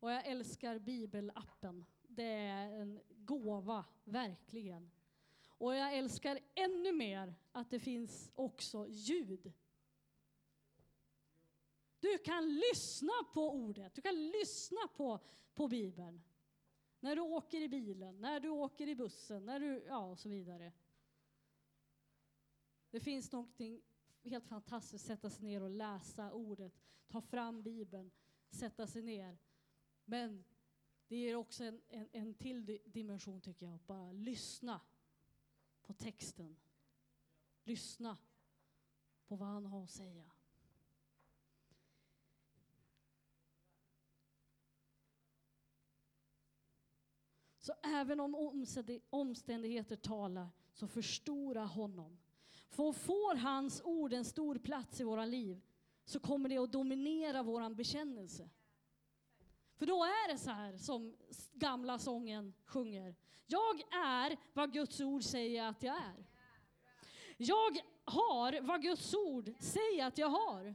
Och 0.00 0.10
jag 0.10 0.26
älskar 0.26 0.78
bibelappen. 0.78 1.84
Det 2.02 2.22
är 2.24 2.70
en 2.70 3.00
gåva, 3.08 3.84
verkligen. 4.04 4.90
Och 5.58 5.74
jag 5.74 5.94
älskar 5.94 6.38
ännu 6.54 6.92
mer 6.92 7.34
att 7.52 7.70
det 7.70 7.78
finns 7.78 8.30
också 8.34 8.86
ljud 8.88 9.52
du 12.12 12.18
kan 12.18 12.54
lyssna 12.54 13.12
på 13.34 13.52
ordet, 13.52 13.94
du 13.94 14.02
kan 14.02 14.30
lyssna 14.30 14.88
på, 14.96 15.20
på 15.54 15.68
Bibeln. 15.68 16.22
När 17.00 17.16
du 17.16 17.22
åker 17.22 17.60
i 17.60 17.68
bilen, 17.68 18.20
när 18.20 18.40
du 18.40 18.48
åker 18.48 18.88
i 18.88 18.94
bussen, 18.94 19.44
när 19.44 19.60
du, 19.60 19.84
ja 19.86 20.06
och 20.06 20.18
så 20.18 20.28
vidare. 20.28 20.72
Det 22.90 23.00
finns 23.00 23.32
någonting 23.32 23.82
helt 24.22 24.46
fantastiskt, 24.46 25.06
sätta 25.06 25.30
sig 25.30 25.44
ner 25.44 25.62
och 25.62 25.70
läsa 25.70 26.32
ordet, 26.32 26.72
ta 27.08 27.20
fram 27.20 27.62
Bibeln, 27.62 28.10
sätta 28.50 28.86
sig 28.86 29.02
ner. 29.02 29.38
Men 30.04 30.44
det 31.08 31.16
ger 31.16 31.34
också 31.34 31.64
en, 31.64 31.82
en, 31.88 32.08
en 32.12 32.34
till 32.34 32.80
dimension 32.84 33.40
tycker 33.40 33.66
jag, 33.66 33.80
bara 33.80 34.12
lyssna 34.12 34.80
på 35.82 35.92
texten. 35.92 36.56
Lyssna 37.64 38.18
på 39.26 39.36
vad 39.36 39.48
han 39.48 39.66
har 39.66 39.84
att 39.84 39.90
säga. 39.90 40.30
Så 47.66 47.74
även 47.82 48.20
om 48.20 48.56
omständigheter 49.10 49.96
talar, 49.96 50.48
så 50.72 50.88
förstora 50.88 51.64
honom. 51.64 52.18
För 52.68 52.92
får 52.92 53.36
hans 53.36 53.82
ord 53.84 54.12
en 54.12 54.24
stor 54.24 54.58
plats 54.58 55.00
i 55.00 55.04
våra 55.04 55.24
liv, 55.24 55.60
så 56.04 56.20
kommer 56.20 56.48
det 56.48 56.58
att 56.58 56.72
dominera 56.72 57.42
vår 57.42 57.74
bekännelse. 57.74 58.50
För 59.76 59.86
då 59.86 60.04
är 60.04 60.32
det 60.32 60.38
så 60.38 60.50
här 60.50 60.76
som 60.76 61.16
gamla 61.52 61.98
sången 61.98 62.54
sjunger. 62.64 63.16
Jag 63.46 63.80
är 63.92 64.36
vad 64.52 64.72
Guds 64.72 65.00
ord 65.00 65.22
säger 65.22 65.68
att 65.68 65.82
jag 65.82 65.96
är. 65.96 66.26
Jag 67.36 67.78
har 68.04 68.60
vad 68.60 68.82
Guds 68.82 69.14
ord 69.14 69.52
säger 69.60 70.06
att 70.06 70.18
jag 70.18 70.28
har. 70.28 70.74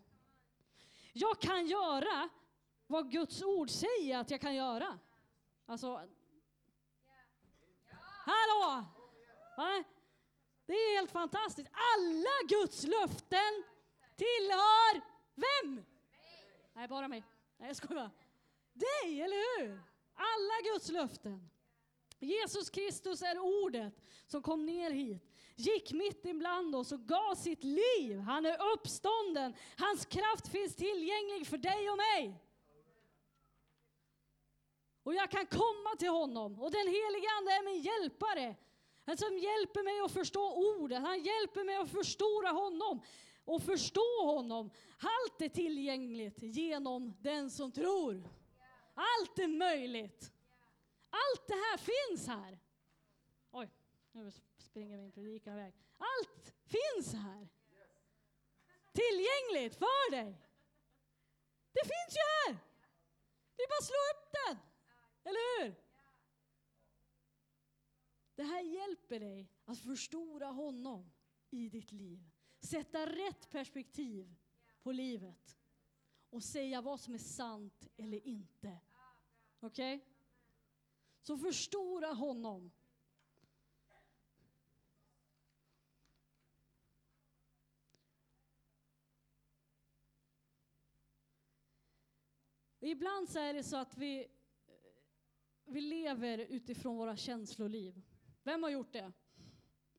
Jag 1.14 1.40
kan 1.42 1.68
göra 1.68 2.30
vad 2.88 3.12
Guds 3.12 3.42
ord 3.42 3.70
säger 3.70 4.18
att 4.18 4.32
jag 4.32 4.42
kan 4.42 4.56
göra. 4.56 5.00
Alltså... 5.66 6.02
Hallå! 8.26 8.86
Va? 9.58 9.84
Det 10.66 10.74
är 10.74 10.96
helt 10.98 11.12
fantastiskt. 11.12 11.70
Alla 11.72 12.48
Guds 12.48 12.84
löften 12.84 13.64
tillhör 14.16 15.02
vem? 15.36 15.86
Nej, 16.74 16.88
bara 16.88 17.08
mig. 17.08 17.24
Nej, 17.58 17.68
jag 17.70 17.76
skojar 17.76 17.96
bara. 17.96 18.12
Dig, 18.74 19.22
eller 19.22 19.60
hur? 19.60 19.82
Alla 20.16 20.74
Guds 20.74 20.90
löften. 20.90 21.50
Jesus 22.20 22.70
Kristus 22.70 23.22
är 23.22 23.40
ordet 23.40 23.94
som 24.28 24.42
kom 24.42 24.66
ner 24.66 24.92
hit, 24.92 25.32
gick 25.56 25.92
mitt 25.92 26.26
ibland 26.26 26.76
oss 26.76 26.92
och 26.92 27.00
gav 27.00 27.36
sitt 27.36 27.64
liv. 27.64 28.20
Han 28.20 28.46
är 28.46 28.74
uppstånden. 28.74 29.54
Hans 29.78 30.06
kraft 30.06 30.48
finns 30.48 30.76
tillgänglig 30.76 31.48
för 31.48 31.58
dig 31.58 31.90
och 31.90 31.98
mig. 31.98 32.42
Och 35.04 35.14
jag 35.14 35.32
kan 35.32 35.46
komma 35.46 35.96
till 36.00 36.10
honom 36.10 36.62
och 36.62 36.72
den 36.72 36.88
helige 36.88 37.28
Ande 37.38 37.52
är 37.52 37.66
min 37.66 37.82
hjälpare. 37.82 38.56
Han 39.06 39.18
som 39.18 39.38
hjälper 39.38 39.84
mig 39.84 40.00
att 40.06 40.12
förstå 40.12 40.74
ordet, 40.82 41.02
han 41.02 41.24
hjälper 41.24 41.64
mig 41.64 41.76
att 41.76 41.90
förstora 41.90 42.50
honom 42.50 43.02
och 43.46 43.64
förstå 43.64 44.26
honom. 44.26 44.72
Allt 45.00 45.42
är 45.42 45.50
tillgängligt 45.50 46.38
genom 46.42 47.14
den 47.20 47.52
som 47.52 47.72
tror. 47.72 48.30
Allt 48.94 49.40
är 49.40 49.48
möjligt. 49.48 50.32
Allt 51.10 51.48
det 51.48 51.54
här 51.54 51.78
finns 51.78 52.28
här. 52.28 52.60
Oj, 53.52 53.70
nu 54.12 54.32
springer 54.58 54.98
min 54.98 55.12
predikan 55.12 55.54
iväg. 55.54 55.74
Allt 55.98 56.54
finns 56.66 57.14
här. 57.14 57.48
Tillgängligt 58.94 59.76
för 59.76 60.12
dig. 60.12 60.42
Det 61.74 61.82
finns 61.84 62.16
ju 62.16 62.52
här. 62.52 62.58
Det 63.56 63.64
är 63.64 63.68
bara 63.68 63.78
att 63.78 63.86
slå 63.86 63.96
upp 63.96 64.32
den. 64.46 64.71
Eller 65.24 65.64
hur? 65.64 65.76
Det 68.36 68.44
här 68.44 68.62
hjälper 68.62 69.20
dig 69.20 69.50
att 69.66 69.80
förstora 69.80 70.48
honom 70.48 71.12
i 71.50 71.70
ditt 71.70 71.92
liv. 71.92 72.30
Sätta 72.60 73.06
rätt 73.06 73.50
perspektiv 73.50 74.36
på 74.82 74.92
livet 74.92 75.58
och 76.30 76.44
säga 76.44 76.82
vad 76.82 77.00
som 77.00 77.14
är 77.14 77.18
sant 77.18 77.88
eller 77.98 78.28
inte. 78.28 78.80
Okej? 79.60 79.96
Okay? 79.96 80.08
Så 81.22 81.38
förstora 81.38 82.08
honom. 82.08 82.72
Ibland 92.84 93.30
så 93.30 93.40
är 93.40 93.54
det 93.54 93.64
så 93.64 93.78
att 93.78 93.98
vi, 93.98 94.28
vi 95.72 95.82
lever 95.82 96.38
utifrån 96.38 96.98
våra 96.98 97.16
känsloliv. 97.16 98.02
Vem 98.44 98.64
har 98.64 98.70
gjort 98.70 98.94
det? 98.94 99.12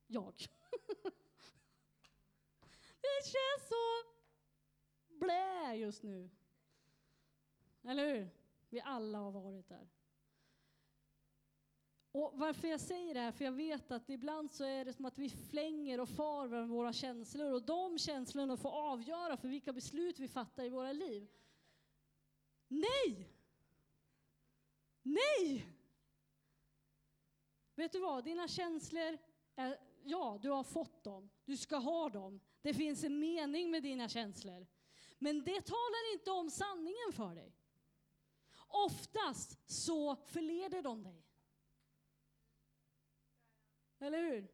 Jag. 0.07 0.33
det 3.01 3.23
känns 3.23 3.69
så 3.69 4.13
blä 5.19 5.75
just 5.75 6.03
nu. 6.03 6.29
Eller 7.83 8.15
hur? 8.15 8.29
Vi 8.69 8.81
alla 8.81 9.17
har 9.17 9.31
varit 9.31 9.67
där. 9.67 9.89
Och 12.11 12.31
varför 12.33 12.67
jag 12.67 12.79
säger 12.79 13.13
det 13.13 13.19
här, 13.19 13.31
för 13.31 13.45
jag 13.45 13.51
vet 13.51 13.91
att 13.91 14.09
ibland 14.09 14.51
så 14.51 14.63
är 14.63 14.85
det 14.85 14.93
som 14.93 15.05
att 15.05 15.17
vi 15.17 15.29
flänger 15.29 15.99
och 15.99 16.09
far 16.09 16.47
med 16.47 16.67
våra 16.67 16.93
känslor 16.93 17.53
och 17.53 17.63
de 17.63 17.97
känslorna 17.97 18.57
får 18.57 18.69
avgöra 18.69 19.37
för 19.37 19.47
vilka 19.47 19.73
beslut 19.73 20.19
vi 20.19 20.27
fattar 20.27 20.63
i 20.63 20.69
våra 20.69 20.91
liv. 20.91 21.27
Nej! 22.67 23.32
Nej! 25.03 25.67
Vet 27.75 27.91
du 27.91 27.99
vad, 27.99 28.23
dina 28.23 28.47
känslor, 28.47 29.17
är, 29.55 29.79
ja, 30.03 30.39
du 30.41 30.49
har 30.49 30.63
fått 30.63 31.03
dem. 31.03 31.29
Du 31.45 31.57
ska 31.57 31.77
ha 31.77 32.09
dem. 32.09 32.39
Det 32.61 32.73
finns 32.73 33.03
en 33.03 33.19
mening 33.19 33.71
med 33.71 33.83
dina 33.83 34.09
känslor. 34.09 34.67
Men 35.19 35.43
det 35.43 35.61
talar 35.61 36.13
inte 36.13 36.31
om 36.31 36.49
sanningen 36.49 37.13
för 37.13 37.35
dig. 37.35 37.55
Oftast 38.67 39.59
så 39.71 40.15
förleder 40.15 40.81
de 40.81 41.03
dig. 41.03 41.25
Eller 43.99 44.17
hur? 44.17 44.51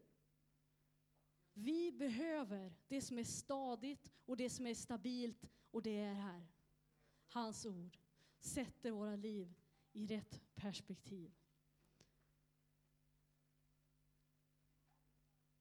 Vi 1.53 1.91
behöver 1.91 2.73
det 2.87 3.01
som 3.01 3.19
är 3.19 3.23
stadigt 3.23 4.11
och 4.25 4.37
det 4.37 4.49
som 4.49 4.67
är 4.67 4.75
stabilt 4.75 5.45
och 5.71 5.83
det 5.83 5.97
är 5.97 6.13
här. 6.13 6.47
Hans 7.27 7.65
ord 7.65 7.97
sätter 8.39 8.91
våra 8.91 9.15
liv 9.15 9.53
i 9.99 10.05
rätt 10.05 10.41
perspektiv. 10.55 11.31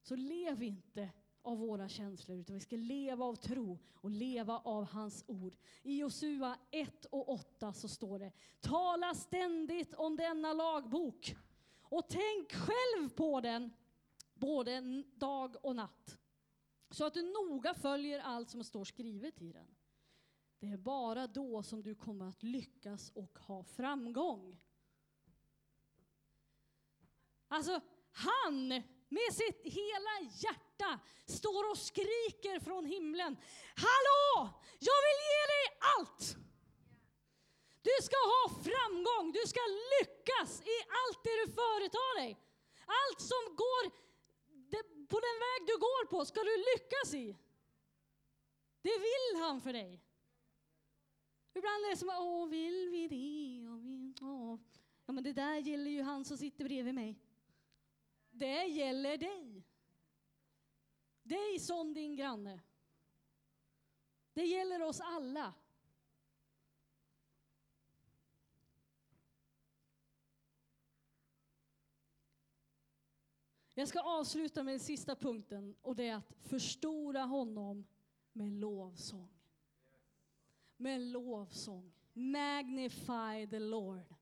Så 0.03 0.17
lev 0.17 0.63
inte 0.63 1.11
av 1.43 1.59
våra 1.59 1.89
känslor, 1.89 2.39
utan 2.39 2.55
vi 2.55 2.61
ska 2.61 2.77
leva 2.77 3.25
av 3.25 3.35
tro 3.35 3.79
och 3.95 4.11
leva 4.11 4.59
av 4.59 4.85
hans 4.85 5.25
ord. 5.27 5.57
I 5.83 5.99
Josua 5.99 6.59
1 6.71 7.05
och 7.05 7.29
8 7.29 7.73
så 7.73 7.89
står 7.89 8.19
det, 8.19 8.33
tala 8.61 9.15
ständigt 9.15 9.95
om 9.95 10.17
denna 10.17 10.53
lagbok 10.53 11.37
och 11.81 12.09
tänk 12.09 12.53
själv 12.53 13.09
på 13.09 13.41
den 13.41 13.73
både 14.35 15.03
dag 15.15 15.57
och 15.63 15.77
natt. 15.77 16.19
Så 16.91 17.07
att 17.07 17.15
du 17.15 17.23
noga 17.23 17.75
följer 17.75 18.21
allt 18.21 18.51
som 18.51 18.65
står 18.65 18.85
skrivet 18.85 19.43
i 19.43 19.53
den. 19.53 19.78
Det 20.61 20.67
är 20.67 20.77
bara 20.77 21.27
då 21.27 21.63
som 21.63 21.83
du 21.83 21.95
kommer 21.95 22.29
att 22.29 22.43
lyckas 22.43 23.11
och 23.15 23.39
ha 23.39 23.65
framgång. 23.65 24.61
Alltså, 27.49 27.81
han 28.13 28.69
med 29.09 29.33
sitt 29.33 29.61
hela 29.65 30.31
hjärta 30.33 31.01
står 31.25 31.71
och 31.71 31.79
skriker 31.79 32.61
från 32.61 32.85
himlen. 32.87 33.37
Hallå! 33.77 34.51
Jag 34.79 34.99
vill 35.07 35.21
ge 35.31 35.43
dig 35.55 35.79
allt! 35.97 36.37
Du 37.83 38.03
ska 38.03 38.17
ha 38.17 38.45
framgång, 38.49 39.33
du 39.33 39.43
ska 39.47 39.61
lyckas 40.01 40.61
i 40.61 40.77
allt 41.01 41.25
det 41.25 41.37
du 41.45 41.53
företar 41.53 42.21
dig. 42.21 42.39
Allt 42.87 43.21
som 43.21 43.57
går 43.57 44.09
på 45.09 45.21
den 45.21 45.39
väg 45.47 45.67
du 45.67 45.79
går 45.79 46.07
på 46.07 46.25
ska 46.25 46.41
du 46.41 46.57
lyckas 46.57 47.15
i. 47.15 47.37
Det 48.83 48.99
vill 48.99 49.43
han 49.43 49.61
för 49.61 49.73
dig. 49.73 50.08
Ibland 51.59 51.85
är 51.85 51.91
det 51.91 51.97
som, 51.97 52.09
åh, 52.09 52.49
vill 52.49 52.89
vi 52.91 53.09
det? 53.09 53.69
Och 53.69 53.85
vi, 53.85 54.15
åh. 54.21 54.59
Ja, 55.07 55.13
men 55.13 55.25
det 55.25 55.33
där 55.33 55.57
gäller 55.57 55.91
ju 55.91 56.03
han 56.03 56.25
som 56.25 56.39
sitter 56.39 56.65
bredvid 56.65 56.95
mig. 56.95 57.19
Det 58.31 58.65
gäller 58.65 59.19
dig. 59.19 59.65
Dig 61.23 61.59
som 61.59 61.95
din 61.95 62.17
granne. 62.17 62.61
Det 64.33 64.45
gäller 64.45 64.83
oss 64.83 65.01
alla. 65.01 65.55
Jag 73.75 73.89
ska 73.89 74.01
avsluta 74.01 74.63
med 74.63 74.73
den 74.73 74.81
sista 74.81 75.17
punkten 75.17 75.77
och 75.83 75.97
det 75.97 76.09
är 76.09 76.17
att 76.17 76.33
förstora 76.41 77.23
honom 77.23 77.87
med 78.33 78.53
lovsång. 78.53 79.38
Med 80.79 80.95
en 80.95 81.11
lovsång. 81.11 81.93
Magnify 82.13 83.47
the 83.51 83.59
Lord. 83.59 84.15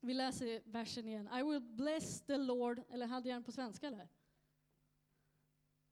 Vi 0.00 0.14
läser 0.14 0.62
versen 0.64 1.08
igen. 1.08 1.28
I 1.38 1.42
will 1.42 1.60
bless 1.60 2.20
the 2.20 2.36
Lord. 2.36 2.82
Eller 2.90 3.06
hade 3.06 3.28
jag 3.28 3.36
den 3.36 3.44
på 3.44 3.52
svenska 3.52 3.86
eller? 3.86 4.08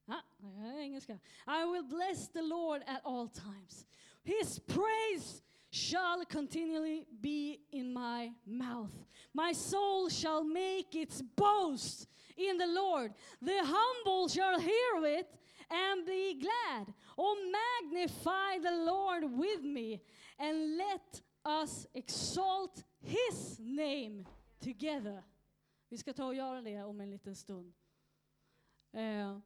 Ja, 0.05 0.22
engelska. 0.79 1.18
I 1.46 1.64
will 1.72 1.85
bless 1.85 2.29
the 2.29 2.42
Lord 2.42 2.83
at 2.87 3.00
all 3.05 3.29
times. 3.29 3.87
His 4.22 4.61
praise 4.61 5.42
shall 5.70 6.24
continually 6.24 7.07
be 7.11 7.59
in 7.70 7.92
my 7.92 8.35
mouth. 8.44 8.94
My 9.33 9.55
soul 9.55 10.11
shall 10.11 10.44
make 10.44 10.94
its 10.94 11.22
boast 11.22 12.09
in 12.37 12.59
the 12.59 12.66
Lord. 12.66 13.12
The 13.40 13.62
humble 13.64 14.29
shall 14.29 14.61
hear 14.61 15.18
it 15.18 15.39
and 15.71 16.07
be 16.07 16.35
glad. 16.35 16.93
Oh, 17.17 17.37
magnify 17.53 18.59
the 18.63 18.85
Lord 18.85 19.25
with 19.25 19.63
me, 19.63 20.01
and 20.39 20.77
let 20.77 21.23
us 21.45 21.87
exalt 21.95 22.85
his 23.01 23.59
name 23.59 24.25
together. 24.59 25.23
Vi 25.89 25.99
ska 25.99 26.13
ta 26.13 26.27
och 26.27 26.35
göra 26.35 26.63
det 26.63 26.83
om 26.83 27.01
en 27.01 27.11
liten 27.11 27.37
stund. 27.37 27.75
Eh, 28.93 29.39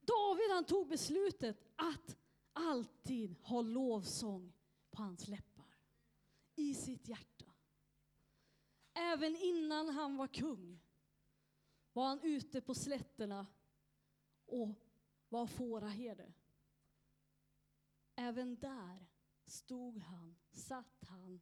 David 0.00 0.50
han 0.50 0.64
tog 0.64 0.88
beslutet 0.88 1.62
att 1.76 2.16
alltid 2.52 3.36
ha 3.42 3.62
lovsång 3.62 4.52
på 4.90 5.02
hans 5.02 5.28
läppar. 5.28 5.76
I 6.54 6.74
sitt 6.74 7.08
hjärta. 7.08 7.44
Även 8.94 9.36
innan 9.36 9.88
han 9.88 10.16
var 10.16 10.26
kung 10.26 10.80
var 11.92 12.06
han 12.06 12.20
ute 12.22 12.60
på 12.60 12.74
slätterna 12.74 13.46
och 14.46 14.74
var 15.28 15.46
fåraherde. 15.46 16.32
Även 18.16 18.56
där 18.56 19.06
stod 19.46 19.98
han, 19.98 20.36
satt 20.50 21.04
han 21.04 21.40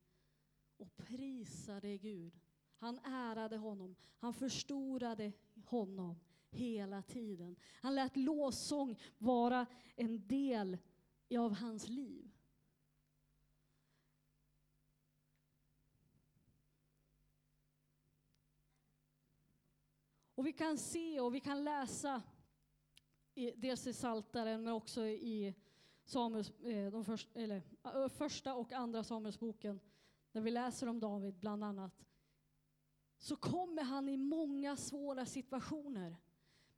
och 0.77 0.97
prisade 0.97 1.99
Gud. 1.99 2.41
Han 2.77 2.99
ärade 2.99 3.57
honom, 3.57 3.97
han 4.19 4.35
förstorade 4.35 5.33
honom 5.65 6.21
hela 6.51 7.03
tiden. 7.03 7.57
Han 7.83 7.95
lät 7.95 8.17
lovsång 8.17 8.99
vara 9.19 9.67
en 9.97 10.27
del 10.27 10.79
av 11.39 11.55
hans 11.55 11.89
liv. 11.89 12.31
Och 20.35 20.47
vi 20.47 20.53
kan 20.53 20.79
se 20.79 21.21
och 21.21 21.35
vi 21.35 21.41
kan 21.41 21.65
läsa 21.65 22.23
i, 23.41 23.55
dels 23.57 23.87
i 23.87 23.93
Saltaren 23.93 24.65
men 24.65 24.73
också 24.73 25.07
i 25.07 25.55
Samuels, 26.05 26.51
eh, 26.61 26.93
de 26.93 27.05
först, 27.05 27.29
eller, 27.35 27.63
eh, 27.85 28.09
första 28.09 28.55
och 28.55 28.73
andra 28.73 29.05
Samuelsboken, 29.05 29.81
där 30.33 30.41
vi 30.41 30.51
läser 30.51 30.87
om 30.87 31.01
David 31.01 31.35
bland 31.35 31.65
annat, 31.65 32.07
så 33.19 33.37
kommer 33.37 33.83
han 33.83 34.09
i 34.09 34.17
många 34.17 34.77
svåra 34.77 35.27
situationer. 35.27 36.17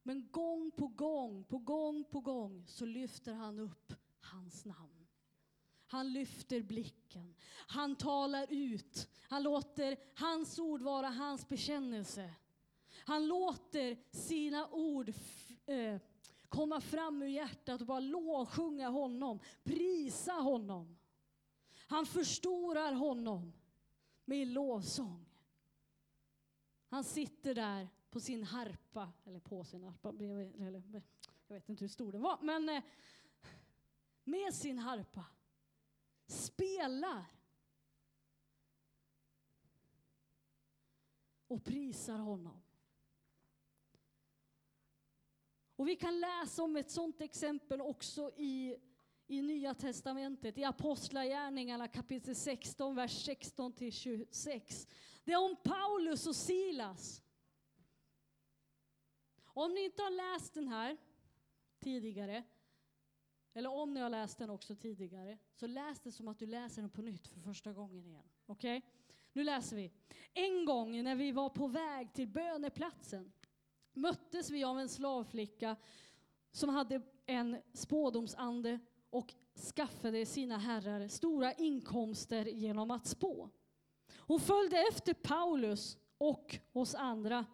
Men 0.03 0.29
gång 0.31 0.71
på 0.71 0.87
gång, 0.87 1.45
på 1.45 1.59
gång 1.59 2.05
på 2.05 2.21
gång 2.21 2.65
så 2.67 2.85
lyfter 2.85 3.33
han 3.33 3.59
upp 3.59 3.93
hans 4.21 4.65
namn. 4.65 5.07
Han 5.87 6.13
lyfter 6.13 6.63
blicken. 6.63 7.35
Han 7.67 7.97
talar 7.97 8.47
ut. 8.51 9.09
Han 9.29 9.43
låter 9.43 9.97
hans 10.15 10.59
ord 10.59 10.83
vara 10.83 11.09
hans 11.09 11.49
bekännelse. 11.49 12.31
Han 13.05 13.27
låter 13.27 13.97
sina 14.11 14.69
ord 14.71 15.13
äh, 15.67 16.01
komma 16.53 16.81
fram 16.81 17.23
ur 17.23 17.27
hjärtat 17.27 17.81
och 17.81 17.87
bara 17.87 18.01
lovsjunga 18.01 18.89
honom, 18.89 19.41
prisa 19.63 20.33
honom. 20.33 20.99
Han 21.87 22.07
förstorar 22.07 22.93
honom 22.93 23.53
med 24.25 24.49
lovsång. 24.49 25.27
Han 26.89 27.05
sitter 27.05 27.55
där 27.55 27.89
på 28.11 28.21
sin 28.21 28.45
harpa, 28.45 29.13
eller 29.25 29.41
på 29.41 29.65
sin 29.65 29.85
harpa, 29.85 30.09
eller, 30.09 31.03
jag 31.47 31.55
vet 31.55 31.69
inte 31.69 31.85
hur 31.85 31.89
stor 31.89 32.13
den 32.13 32.23
var, 32.23 32.39
men 32.43 32.69
eh, 32.69 32.83
med 34.25 34.55
sin 34.55 34.79
harpa 34.79 35.25
spelar 36.27 37.27
och 41.47 41.65
prisar 41.65 42.19
honom. 42.19 42.62
Och 45.83 45.89
vi 45.89 45.97
kan 45.97 46.21
läsa 46.21 46.63
om 46.63 46.77
ett 46.77 46.91
sådant 46.91 47.21
exempel 47.21 47.81
också 47.81 48.31
i, 48.37 48.77
i 49.27 49.43
Nya 49.43 49.75
Testamentet, 49.75 50.59
i 50.59 50.65
Apostlagärningarna 50.65 51.89
kapitel 51.89 52.37
16, 52.37 52.95
vers 52.95 53.25
16 53.25 53.73
till 53.73 53.93
26. 53.93 54.89
Det 55.25 55.33
är 55.33 55.45
om 55.45 55.57
Paulus 55.65 56.27
och 56.27 56.37
Silas. 56.37 57.23
Om 59.45 59.75
ni 59.75 59.85
inte 59.85 60.03
har 60.03 60.11
läst 60.11 60.55
den 60.55 60.69
här 60.69 60.97
tidigare, 61.79 62.45
eller 63.55 63.71
om 63.71 63.95
ni 63.95 64.01
har 64.01 64.11
läst 64.11 64.39
den 64.39 64.51
också 64.51 64.77
tidigare, 64.77 65.39
så 65.55 65.67
läs 65.67 66.01
det 66.01 66.13
som 66.13 66.29
att 66.29 66.39
du 66.39 66.47
läser 66.47 66.83
den 66.83 66.91
på 66.91 67.03
nytt 67.03 67.29
för 67.29 67.41
första 67.41 67.73
gången 67.73 68.07
igen. 68.07 68.29
Okej? 68.47 68.79
Okay? 68.79 68.91
Nu 69.33 69.45
läser 69.45 69.77
vi. 69.77 69.93
En 70.33 70.65
gång 70.65 71.03
när 71.03 71.17
vi 71.17 71.33
var 71.33 71.49
på 71.49 71.67
väg 71.67 72.13
till 72.13 72.29
böneplatsen 72.29 73.33
möttes 73.93 74.51
vi 74.51 74.65
av 74.65 74.79
en 74.79 74.89
slavflicka 74.89 75.77
som 76.53 76.69
hade 76.69 77.03
en 77.27 77.57
spådomsande 77.73 78.79
och 79.11 79.35
skaffade 79.75 80.27
sina 80.27 80.59
herrar 80.59 81.09
stora 81.09 81.53
inkomster 81.53 82.45
genom 82.45 82.91
att 82.91 83.07
spå. 83.07 83.51
Hon 84.19 84.41
följde 84.41 84.77
efter 84.91 85.15
Paulus 85.15 85.99
och 86.19 86.59
oss 86.73 86.95
andra 86.95 87.47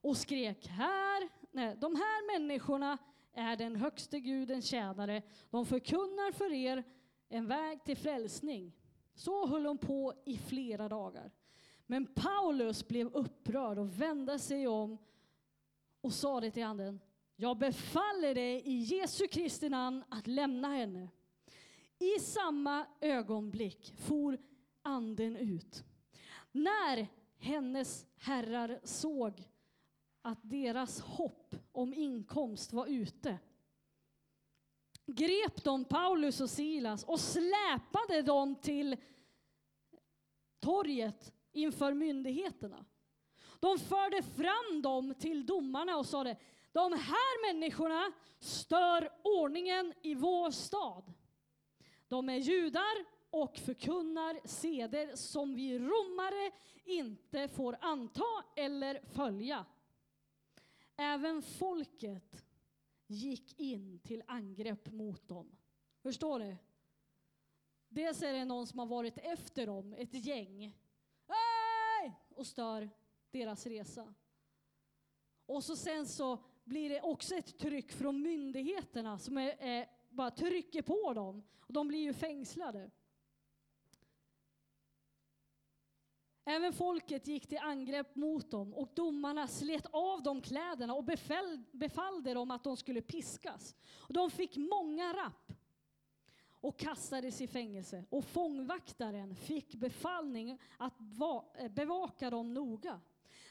och 0.00 0.16
skrek 0.16 0.66
här, 0.66 1.28
nej, 1.50 1.76
de 1.80 1.96
här 1.96 2.38
människorna 2.38 2.98
är 3.32 3.56
den 3.56 3.76
högste 3.76 4.20
gudens 4.20 4.66
tjänare. 4.66 5.22
De 5.50 5.66
förkunnar 5.66 6.32
för 6.32 6.52
er 6.52 6.84
en 7.28 7.46
väg 7.46 7.84
till 7.84 7.96
frälsning. 7.96 8.72
Så 9.14 9.46
höll 9.46 9.66
hon 9.66 9.78
på 9.78 10.14
i 10.24 10.38
flera 10.38 10.88
dagar. 10.88 11.30
Men 11.86 12.06
Paulus 12.06 12.88
blev 12.88 13.06
upprörd 13.06 13.78
och 13.78 14.00
vände 14.00 14.38
sig 14.38 14.66
om 14.66 14.98
och 16.00 16.12
sa 16.12 16.40
det 16.40 16.50
till 16.50 16.64
anden. 16.64 17.00
Jag 17.36 17.58
befaller 17.58 18.34
dig 18.34 18.62
i 18.64 18.76
Jesu 18.76 19.26
Kristi 19.26 19.68
namn 19.68 20.04
att 20.08 20.26
lämna 20.26 20.68
henne. 20.68 21.08
I 21.98 22.20
samma 22.20 22.86
ögonblick 23.00 23.94
for 23.96 24.38
anden 24.82 25.36
ut. 25.36 25.84
När 26.52 27.06
hennes 27.38 28.06
herrar 28.16 28.80
såg 28.84 29.48
att 30.22 30.38
deras 30.42 31.00
hopp 31.00 31.54
om 31.72 31.94
inkomst 31.94 32.72
var 32.72 32.86
ute 32.86 33.38
grep 35.06 35.64
de 35.64 35.84
Paulus 35.84 36.40
och 36.40 36.50
Silas 36.50 37.04
och 37.04 37.20
släpade 37.20 38.22
dem 38.22 38.54
till 38.54 38.96
torget 40.60 41.32
inför 41.52 41.94
myndigheterna. 41.94 42.84
De 43.60 43.78
förde 43.78 44.22
fram 44.22 44.82
dem 44.82 45.14
till 45.14 45.46
domarna 45.46 45.96
och 45.96 46.06
sa 46.06 46.24
det, 46.24 46.36
de 46.72 46.92
här 46.92 47.52
människorna 47.52 48.12
stör 48.40 49.10
ordningen 49.22 49.94
i 50.02 50.14
vår 50.14 50.50
stad. 50.50 51.12
De 52.08 52.28
är 52.28 52.36
judar 52.36 53.04
och 53.30 53.58
förkunnar 53.58 54.40
seder 54.44 55.16
som 55.16 55.54
vi 55.54 55.78
romare 55.78 56.52
inte 56.84 57.48
får 57.48 57.76
anta 57.80 58.44
eller 58.56 59.00
följa. 59.12 59.66
Även 60.96 61.42
folket 61.42 62.44
gick 63.06 63.60
in 63.60 63.98
till 63.98 64.22
angrepp 64.26 64.92
mot 64.92 65.28
dem. 65.28 65.56
Förstår 66.02 66.38
du? 66.38 66.56
Dels 67.88 68.22
är 68.22 68.32
det 68.32 68.44
någon 68.44 68.66
som 68.66 68.78
har 68.78 68.86
varit 68.86 69.18
efter 69.18 69.66
dem, 69.66 69.94
ett 69.98 70.26
gäng, 70.26 70.72
och 72.36 72.46
stör 72.46 72.90
deras 73.38 73.66
resa. 73.66 74.14
Och 75.46 75.64
så 75.64 75.76
sen 75.76 76.06
så 76.06 76.44
blir 76.64 76.88
det 76.88 77.00
också 77.00 77.34
ett 77.34 77.58
tryck 77.58 77.92
från 77.92 78.22
myndigheterna 78.22 79.18
som 79.18 79.38
är, 79.38 79.56
är, 79.58 79.88
bara 80.08 80.30
trycker 80.30 80.82
på 80.82 81.12
dem. 81.12 81.42
Och 81.58 81.72
de 81.72 81.88
blir 81.88 81.98
ju 81.98 82.12
fängslade. 82.12 82.90
Även 86.44 86.72
folket 86.72 87.26
gick 87.26 87.46
till 87.46 87.58
angrepp 87.58 88.16
mot 88.16 88.50
dem 88.50 88.74
och 88.74 88.88
domarna 88.94 89.48
slet 89.48 89.86
av 89.90 90.22
dem 90.22 90.42
kläderna 90.42 90.94
och 90.94 91.04
befäll, 91.04 91.62
befallde 91.72 92.34
dem 92.34 92.50
att 92.50 92.64
de 92.64 92.76
skulle 92.76 93.02
piskas. 93.02 93.76
Och 93.96 94.12
de 94.12 94.30
fick 94.30 94.56
många 94.56 95.12
rapp 95.12 95.52
och 96.66 96.78
kastades 96.78 97.40
i 97.40 97.46
fängelse. 97.46 98.04
Och 98.10 98.24
fångvaktaren 98.24 99.34
fick 99.34 99.74
befallning 99.74 100.58
att 100.78 100.98
bevaka 101.70 102.30
dem 102.30 102.54
noga. 102.54 103.00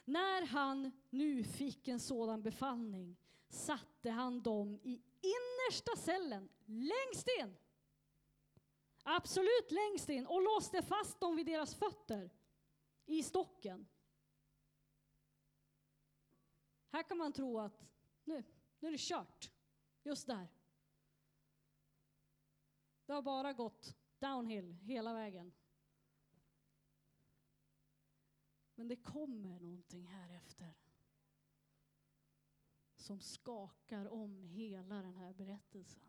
När 0.06 0.46
han 0.46 0.92
nu 1.10 1.44
fick 1.44 1.88
en 1.88 2.00
sådan 2.00 2.44
befallning 2.44 3.18
satte 3.50 4.10
han 4.10 4.42
dem 4.42 4.80
i 4.84 5.02
innersta 5.22 5.96
cellen, 5.96 6.50
längst 6.66 7.28
in. 7.40 7.58
Absolut 9.04 9.72
längst 9.72 10.10
in 10.10 10.26
och 10.26 10.42
låste 10.42 10.82
fast 10.82 11.20
dem 11.20 11.36
vid 11.36 11.46
deras 11.46 11.76
fötter 11.76 12.30
i 13.06 13.24
stocken. 13.24 13.88
Här 16.92 17.04
kan 17.04 17.18
man 17.18 17.34
tro 17.34 17.60
att 17.60 17.86
nu, 18.24 18.44
nu 18.80 18.88
är 18.88 18.92
det 18.92 18.98
kört. 19.00 19.52
Just 20.04 20.28
där. 20.28 20.48
Det 23.06 23.14
har 23.14 23.22
bara 23.22 23.54
gått 23.54 23.96
downhill 24.20 24.78
hela 24.82 25.14
vägen. 25.14 25.54
Men 28.76 28.88
det 28.88 28.96
kommer 28.96 29.60
någonting 29.60 30.08
här 30.08 30.30
efter 30.30 30.74
som 32.96 33.20
skakar 33.20 34.06
om 34.06 34.44
hela 34.44 35.02
den 35.02 35.16
här 35.16 35.34
berättelsen. 35.34 36.04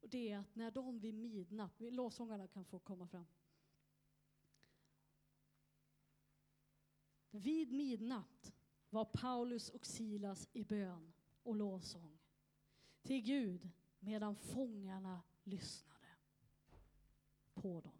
Och 0.00 0.08
det 0.08 0.30
är 0.30 0.38
att 0.38 0.54
när 0.54 0.70
de 0.70 0.98
vid 0.98 1.14
midnatt, 1.14 1.74
lovsångarna 1.78 2.48
kan 2.48 2.64
få 2.64 2.78
komma 2.78 3.08
fram. 3.08 3.26
Vid 7.30 7.72
midnatt 7.72 8.52
var 8.90 9.04
Paulus 9.04 9.68
och 9.68 9.86
Silas 9.86 10.48
i 10.52 10.64
bön 10.64 11.12
och 11.42 11.56
lovsång 11.56 12.18
till 13.02 13.20
Gud 13.20 13.70
medan 13.98 14.36
fångarna 14.36 15.22
lyssnade 15.44 16.08
på 17.54 17.80
dem. 17.80 17.98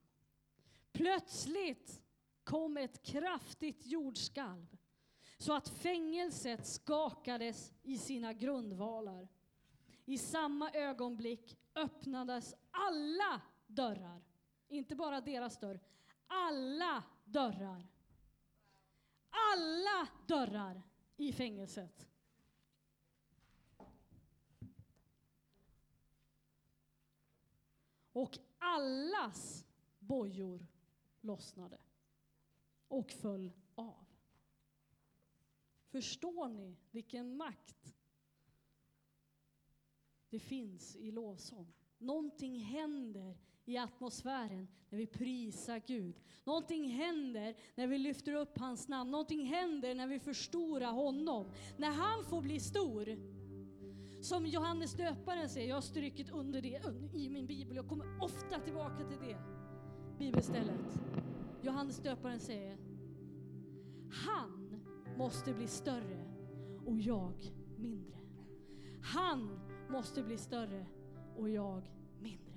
Plötsligt 0.93 2.04
kom 2.45 2.77
ett 2.77 3.03
kraftigt 3.03 3.87
jordskalv 3.87 4.77
så 5.39 5.53
att 5.53 5.69
fängelset 5.69 6.67
skakades 6.67 7.73
i 7.83 7.99
sina 7.99 8.33
grundvalar. 8.33 9.29
I 10.05 10.19
samma 10.19 10.71
ögonblick 10.71 11.59
öppnades 11.75 12.55
alla 12.71 13.43
dörrar. 13.67 14.23
Inte 14.69 14.97
bara 14.97 15.21
deras 15.21 15.61
dörr. 15.61 15.81
Alla 16.27 17.05
dörrar. 17.25 17.87
Alla 19.31 20.09
dörrar 20.27 20.83
i 21.17 21.33
fängelset. 21.33 22.09
Och 28.13 28.39
allas 28.59 29.67
bojor 29.99 30.67
lossnade 31.21 31.79
och 32.89 33.11
föll 33.11 33.53
av. 33.75 34.07
Förstår 35.89 36.49
ni 36.49 36.77
vilken 36.91 37.37
makt 37.37 37.95
det 40.31 40.39
finns 40.39 40.97
i 40.97 41.11
lovsång? 41.11 41.73
Någonting 41.99 42.59
händer 42.59 43.39
i 43.65 43.77
atmosfären 43.77 44.69
när 44.89 44.99
vi 44.99 45.07
prisar 45.07 45.83
Gud. 45.87 46.21
Någonting 46.45 46.89
händer 46.89 47.57
när 47.75 47.87
vi 47.87 47.99
lyfter 47.99 48.33
upp 48.33 48.59
hans 48.59 48.89
namn. 48.89 49.11
Någonting 49.11 49.47
händer 49.47 49.95
när 49.95 50.07
vi 50.07 50.21
förstorar 50.21 50.93
honom. 50.93 51.47
När 51.77 51.91
han 51.91 52.25
får 52.25 52.43
bli 52.43 52.61
stor. 52.61 53.19
Som 54.23 54.47
Johannes 54.47 54.95
döparen 54.95 55.49
säger, 55.49 55.69
jag 55.69 55.77
har 55.77 55.83
strykit 55.83 56.31
under 56.31 56.63
det 56.63 56.83
i 57.15 57.29
min 57.29 57.47
bibel. 57.47 57.77
Jag 57.77 57.89
kommer 57.89 58.23
ofta 58.23 58.59
tillbaka 58.59 59.05
till 59.09 59.29
det 59.29 59.39
bibelstället. 60.19 61.01
Johannes 61.65 61.99
döparen 61.99 62.41
säger, 62.41 62.79
han 64.11 64.81
måste 65.17 65.55
bli 65.55 65.67
större 65.67 66.25
och 66.87 67.01
jag 67.01 67.35
mindre. 67.77 68.19
Han 69.03 69.61
måste 69.91 70.23
bli 70.23 70.39
större 70.39 70.87
och 71.37 71.49
jag 71.49 71.83
mindre. 72.21 72.55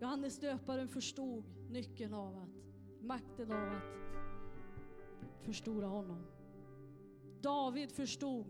Johannes 0.00 0.38
döparen 0.38 0.88
förstod 0.88 1.44
nyckeln 1.70 2.14
av 2.14 2.36
att, 2.36 2.64
makten 3.00 3.52
av 3.52 3.68
att 3.68 3.82
förstora 5.40 5.86
honom. 5.86 6.24
David 7.40 7.92
förstod 7.92 8.46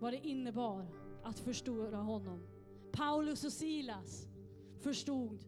vad 0.00 0.12
det 0.12 0.26
innebar 0.26 0.86
att 1.22 1.38
förstora 1.38 1.96
honom. 1.96 2.55
Paulus 2.96 3.44
och 3.44 3.52
Silas 3.52 4.28
förstod 4.80 5.44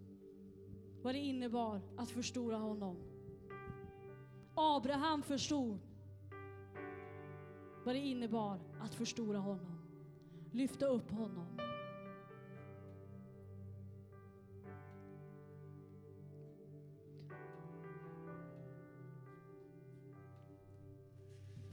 vad 1.02 1.14
det 1.14 1.18
innebar 1.18 1.80
att 1.96 2.10
förstora 2.10 2.56
honom. 2.56 2.96
Abraham 4.54 5.22
förstod 5.22 5.80
vad 7.84 7.94
det 7.94 7.98
innebar 7.98 8.60
att 8.80 8.94
förstora 8.94 9.38
honom. 9.38 9.78
Lyfta 10.52 10.86
upp 10.86 11.10
honom. 11.10 11.46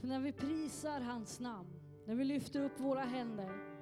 För 0.00 0.06
när 0.06 0.20
vi 0.20 0.32
prisar 0.32 1.00
hans 1.00 1.40
namn, 1.40 1.68
när 2.06 2.14
vi 2.14 2.24
lyfter 2.24 2.64
upp 2.64 2.80
våra 2.80 3.00
händer, 3.00 3.75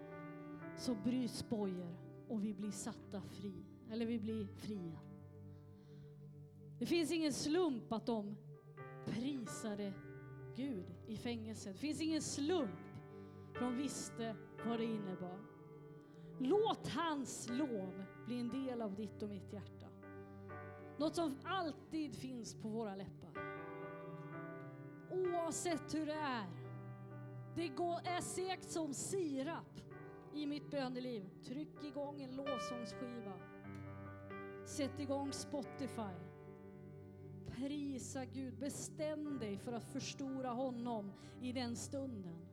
så 0.76 0.94
bryts 0.94 1.48
bojor 1.48 1.96
och 2.28 2.44
vi 2.44 2.54
blir 2.54 2.70
satta 2.70 3.20
fri. 3.20 3.64
Eller 3.90 4.06
vi 4.06 4.18
blir 4.18 4.46
fria. 4.46 4.98
Det 6.78 6.86
finns 6.86 7.12
ingen 7.12 7.32
slump 7.32 7.92
att 7.92 8.06
de 8.06 8.36
prisade 9.04 9.92
Gud 10.56 10.84
i 11.06 11.16
fängelset. 11.16 11.72
Det 11.72 11.78
finns 11.78 12.00
ingen 12.00 12.22
slump, 12.22 12.80
för 13.52 13.60
de 13.60 13.76
visste 13.76 14.36
vad 14.66 14.78
det 14.78 14.84
innebar. 14.84 15.38
Låt 16.38 16.88
hans 16.88 17.48
lov 17.50 18.04
bli 18.26 18.40
en 18.40 18.48
del 18.48 18.82
av 18.82 18.94
ditt 18.94 19.22
och 19.22 19.28
mitt 19.28 19.52
hjärta. 19.52 19.86
Något 20.98 21.14
som 21.14 21.36
alltid 21.44 22.14
finns 22.14 22.54
på 22.54 22.68
våra 22.68 22.96
läppar. 22.96 23.32
Oavsett 25.10 25.94
hur 25.94 26.06
det 26.06 26.12
är. 26.12 26.46
Det 27.56 27.66
är 28.10 28.20
segt 28.20 28.70
som 28.70 28.94
sirap 28.94 29.80
i 30.34 30.46
mitt 30.46 30.70
böneliv. 30.70 31.24
Tryck 31.44 31.84
igång 31.84 32.22
en 32.22 32.36
lovsångsskiva. 32.36 33.32
Sätt 34.66 35.00
igång 35.00 35.32
Spotify. 35.32 36.14
Prisa 37.46 38.24
Gud. 38.24 38.58
Bestäm 38.58 39.38
dig 39.38 39.58
för 39.58 39.72
att 39.72 39.92
förstora 39.92 40.50
honom 40.50 41.12
i 41.40 41.52
den 41.52 41.76
stunden. 41.76 42.46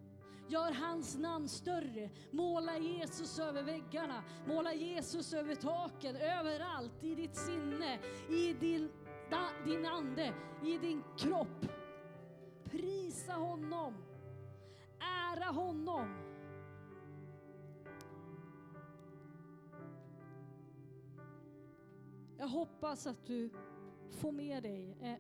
Gör 0.48 0.72
hans 0.72 1.18
namn 1.18 1.50
större. 1.50 2.10
Måla 2.32 2.78
Jesus 2.78 3.40
över 3.40 3.64
väggarna. 3.64 4.24
Måla 4.48 4.74
Jesus 4.74 5.34
över 5.34 5.56
taken, 5.56 6.16
överallt 6.16 7.04
i 7.04 7.16
ditt 7.16 7.36
sinne, 7.36 8.00
i 8.30 8.54
din, 8.54 8.92
da, 9.30 9.50
din 9.66 9.86
ande, 9.86 10.34
i 10.66 10.78
din 10.78 11.04
kropp. 11.18 11.66
Prisa 12.64 13.34
honom. 13.34 13.94
Ära 15.00 15.46
honom. 15.46 16.31
Jag 22.42 22.48
hoppas 22.48 23.08
att 23.08 23.26
du 23.26 23.50
får 24.12 24.32
med 24.32 24.64
dig 24.64 24.98
eh, 25.02 25.12
eh, 25.12 25.18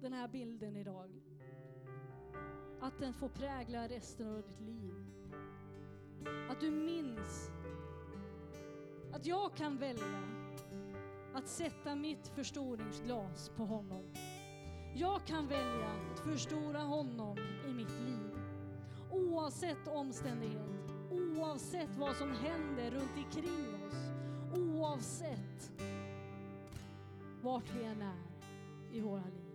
den 0.00 0.12
här 0.12 0.28
bilden 0.28 0.76
idag. 0.76 1.10
Att 2.80 2.98
den 2.98 3.14
får 3.14 3.28
prägla 3.28 3.88
resten 3.88 4.28
av 4.28 4.42
ditt 4.42 4.60
liv. 4.60 4.94
Att 6.50 6.60
du 6.60 6.70
minns 6.70 7.50
att 9.12 9.26
jag 9.26 9.56
kan 9.56 9.78
välja 9.78 10.22
att 11.34 11.48
sätta 11.48 11.94
mitt 11.94 12.28
förstoringsglas 12.28 13.50
på 13.56 13.64
honom. 13.64 14.04
Jag 14.94 15.26
kan 15.26 15.48
välja 15.48 15.88
att 16.12 16.20
förstora 16.20 16.80
honom 16.80 17.38
i 17.68 17.72
mitt 17.72 18.00
liv. 18.00 18.38
Oavsett 19.10 19.88
omständighet, 19.88 20.92
oavsett 21.10 21.96
vad 21.98 22.16
som 22.16 22.30
händer 22.30 22.90
runt 22.90 23.16
omkring 23.16 23.74
oss, 23.86 24.10
oavsett 24.54 25.89
vart 27.42 27.74
vi 27.74 27.84
än 27.84 28.02
är 28.02 28.18
i 28.92 29.00
våra 29.00 29.24
liv. 29.24 29.50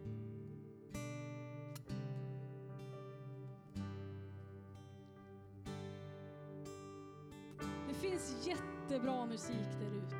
Det 7.87 7.93
finns 7.93 8.47
jättebra 8.47 9.25
musik 9.25 9.67
där 9.79 9.97
ute 9.97 10.15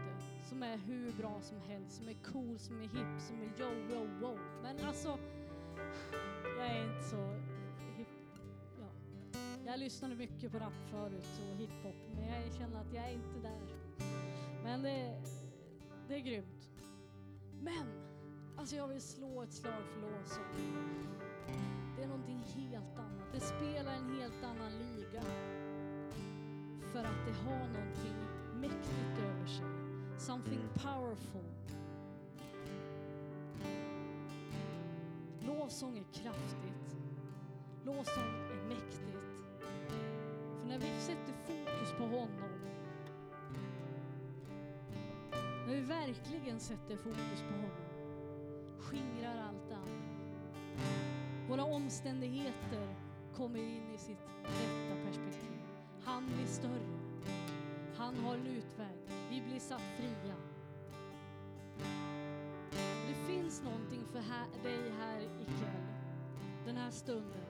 som 0.50 0.64
är 0.64 0.78
hur 0.78 1.12
bra 1.12 1.42
som 1.42 1.60
helst, 1.60 1.98
som 1.98 2.08
är 2.08 2.14
cool, 2.14 2.60
som 2.60 2.82
är 2.82 2.84
hip, 2.84 3.22
som 3.22 3.42
är 3.42 3.62
yo, 3.62 3.70
yo, 3.90 4.08
wow. 4.22 4.40
Men 4.64 4.86
alltså, 4.86 5.18
jag 6.58 6.68
är 6.68 6.84
inte 6.84 7.04
så 7.04 7.34
hip. 7.98 8.08
Ja. 8.80 8.88
Jag 9.66 9.80
lyssnade 9.80 10.16
mycket 10.16 10.52
på 10.52 10.60
rap 10.60 10.74
förut 10.92 11.42
och 11.52 11.58
hiphop, 11.58 11.96
men 12.16 12.26
jag 12.26 12.54
känner 12.54 12.82
att 12.82 12.94
jag 12.94 13.06
är 13.06 13.14
inte 13.14 13.40
där. 13.42 13.62
Men 14.64 14.82
det, 14.82 15.22
det 16.08 16.16
är 16.16 16.20
grymt. 16.20 16.75
Men, 17.62 17.88
alltså 18.58 18.76
jag 18.76 18.88
vill 18.88 19.02
slå 19.02 19.42
ett 19.44 19.54
slag 19.54 19.84
för 19.94 20.02
lovsång. 20.02 20.44
Det 21.96 22.04
är 22.04 22.08
någonting 22.08 22.40
helt 22.40 22.98
annat. 22.98 23.34
Det 23.34 23.40
spelar 23.40 23.94
en 23.94 24.20
helt 24.20 24.44
annan 24.44 24.72
liga. 24.72 25.22
För 26.92 27.00
att 27.00 27.26
det 27.26 27.34
har 27.34 27.68
någonting 27.68 28.16
mäktigt 28.54 29.20
över 29.20 29.46
sig. 29.46 29.66
Something 30.18 30.70
powerful. 30.74 31.46
Lovsång 35.40 35.98
är 35.98 36.04
kraftigt. 36.14 36.98
Lovsång 37.84 38.34
är 38.52 38.68
mäktigt. 38.68 39.18
För 40.60 40.68
när 40.68 40.80
vi 40.80 41.00
sätter 41.00 41.34
fokus 41.48 41.92
på 41.98 42.04
honom 42.04 42.66
när 45.68 45.76
vi 45.76 45.82
verkligen 45.82 46.60
sätter 46.60 46.98
fokus 46.98 47.42
på 47.50 47.54
honom, 47.56 47.72
skingrar 48.80 49.38
allt 49.38 49.72
annat. 49.72 50.06
Våra 51.50 51.64
omständigheter 51.64 52.96
kommer 53.36 53.60
in 53.60 53.94
i 53.96 53.98
sitt 53.98 54.18
rätta 54.44 55.06
perspektiv. 55.06 55.60
Han 56.04 56.26
blir 56.26 56.46
större. 56.46 57.00
Han 57.98 58.18
har 58.18 58.36
en 58.36 58.48
utväg. 58.48 58.98
Vi 59.30 59.42
blir 59.42 59.60
satt 59.60 59.82
fria. 59.98 60.36
Det 63.08 63.34
finns 63.34 63.64
någonting 63.64 64.06
för 64.12 64.20
här, 64.20 64.48
dig 64.64 64.92
här 65.00 65.22
ikväll, 65.22 65.86
den 66.66 66.78
här 66.78 66.92
stunden. 66.92 67.46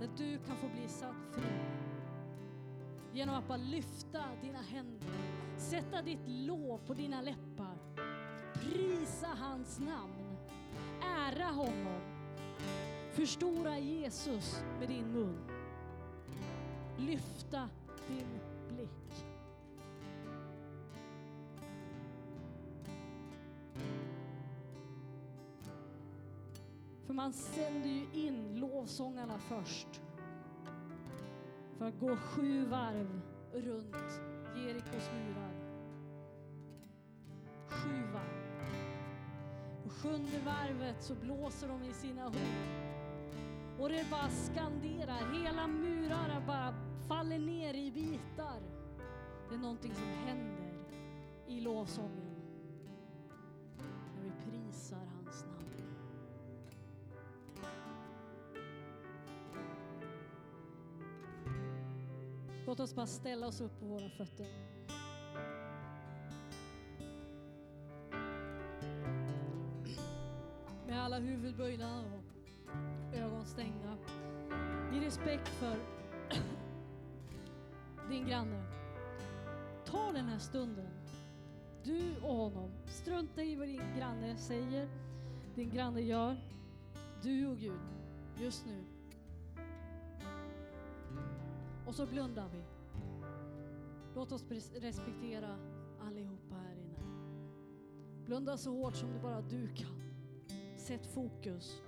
Där 0.00 0.08
du 0.16 0.38
kan 0.38 0.56
få 0.56 0.68
bli 0.68 0.88
satt 0.88 1.16
fri 1.32 1.76
genom 3.16 3.34
att 3.34 3.48
bara 3.48 3.58
lyfta 3.58 4.24
dina 4.42 4.62
händer, 4.62 5.08
sätta 5.56 6.02
ditt 6.02 6.28
lov 6.28 6.80
på 6.86 6.94
dina 6.94 7.22
läppar, 7.22 7.76
prisa 8.54 9.26
hans 9.26 9.78
namn, 9.78 10.36
ära 11.02 11.44
honom. 11.44 12.00
Förstora 13.12 13.78
Jesus 13.78 14.62
med 14.78 14.88
din 14.88 15.12
mun. 15.12 15.38
Lyfta 16.98 17.68
din 18.08 18.40
blick. 18.68 19.26
För 27.06 27.14
man 27.14 27.32
sänder 27.32 27.88
ju 27.88 28.06
in 28.12 28.60
lovsångarna 28.60 29.38
först. 29.38 30.00
För 31.78 31.86
att 31.86 32.00
gå 32.00 32.16
sju 32.16 32.64
varv 32.64 33.20
runt 33.52 34.20
Jerikos 34.56 35.10
murar. 35.12 35.52
Sju 37.68 38.02
varv. 38.12 38.46
På 39.82 39.90
sjunde 39.90 40.38
varvet 40.44 41.02
så 41.02 41.14
blåser 41.14 41.68
de 41.68 41.82
i 41.82 41.92
sina 41.92 42.22
horn. 42.22 42.86
Och 43.78 43.88
det 43.88 44.06
bara 44.10 44.30
skanderar, 44.30 45.42
hela 45.42 45.66
murarna 45.66 46.42
bara 46.46 46.74
faller 47.08 47.38
ner 47.38 47.74
i 47.74 47.90
bitar. 47.90 48.60
Det 49.48 49.54
är 49.54 49.58
någonting 49.58 49.94
som 49.94 50.08
händer 50.26 50.74
i 51.46 51.60
lovsången. 51.60 52.36
När 54.16 54.22
vi 54.22 54.30
prisar 54.50 55.15
Låt 62.78 62.88
oss 62.88 62.94
bara 62.94 63.06
ställa 63.06 63.46
oss 63.46 63.60
upp 63.60 63.80
på 63.80 63.86
våra 63.86 64.08
fötter. 64.08 64.46
Med 70.86 71.04
alla 71.04 71.18
huvud 71.18 71.56
böjda 71.56 72.00
och 72.00 72.22
ögon 73.14 73.46
stängda. 73.46 73.96
I 74.92 75.00
respekt 75.00 75.48
för 75.48 75.76
din 78.10 78.26
granne. 78.26 78.62
Ta 79.84 80.12
den 80.12 80.26
här 80.26 80.38
stunden, 80.38 80.90
du 81.84 82.16
och 82.22 82.36
honom. 82.36 82.70
Strunta 82.86 83.42
i 83.42 83.56
vad 83.56 83.68
din 83.68 83.96
granne 83.98 84.36
säger, 84.36 84.88
din 85.54 85.70
granne 85.70 86.00
gör. 86.00 86.36
Du 87.22 87.46
och 87.46 87.58
Gud, 87.58 87.80
just 88.38 88.66
nu. 88.66 88.95
Och 91.86 91.94
så 91.94 92.06
blundar 92.06 92.48
vi. 92.48 92.64
Låt 94.14 94.32
oss 94.32 94.44
respektera 94.74 95.58
allihopa 96.00 96.54
här 96.54 96.74
inne. 96.74 96.98
Blunda 98.24 98.56
så 98.56 98.70
hårt 98.70 98.96
som 98.96 99.12
det 99.12 99.18
bara 99.18 99.42
du 99.42 99.68
kan. 99.68 100.02
Sätt 100.76 101.06
fokus 101.06 101.82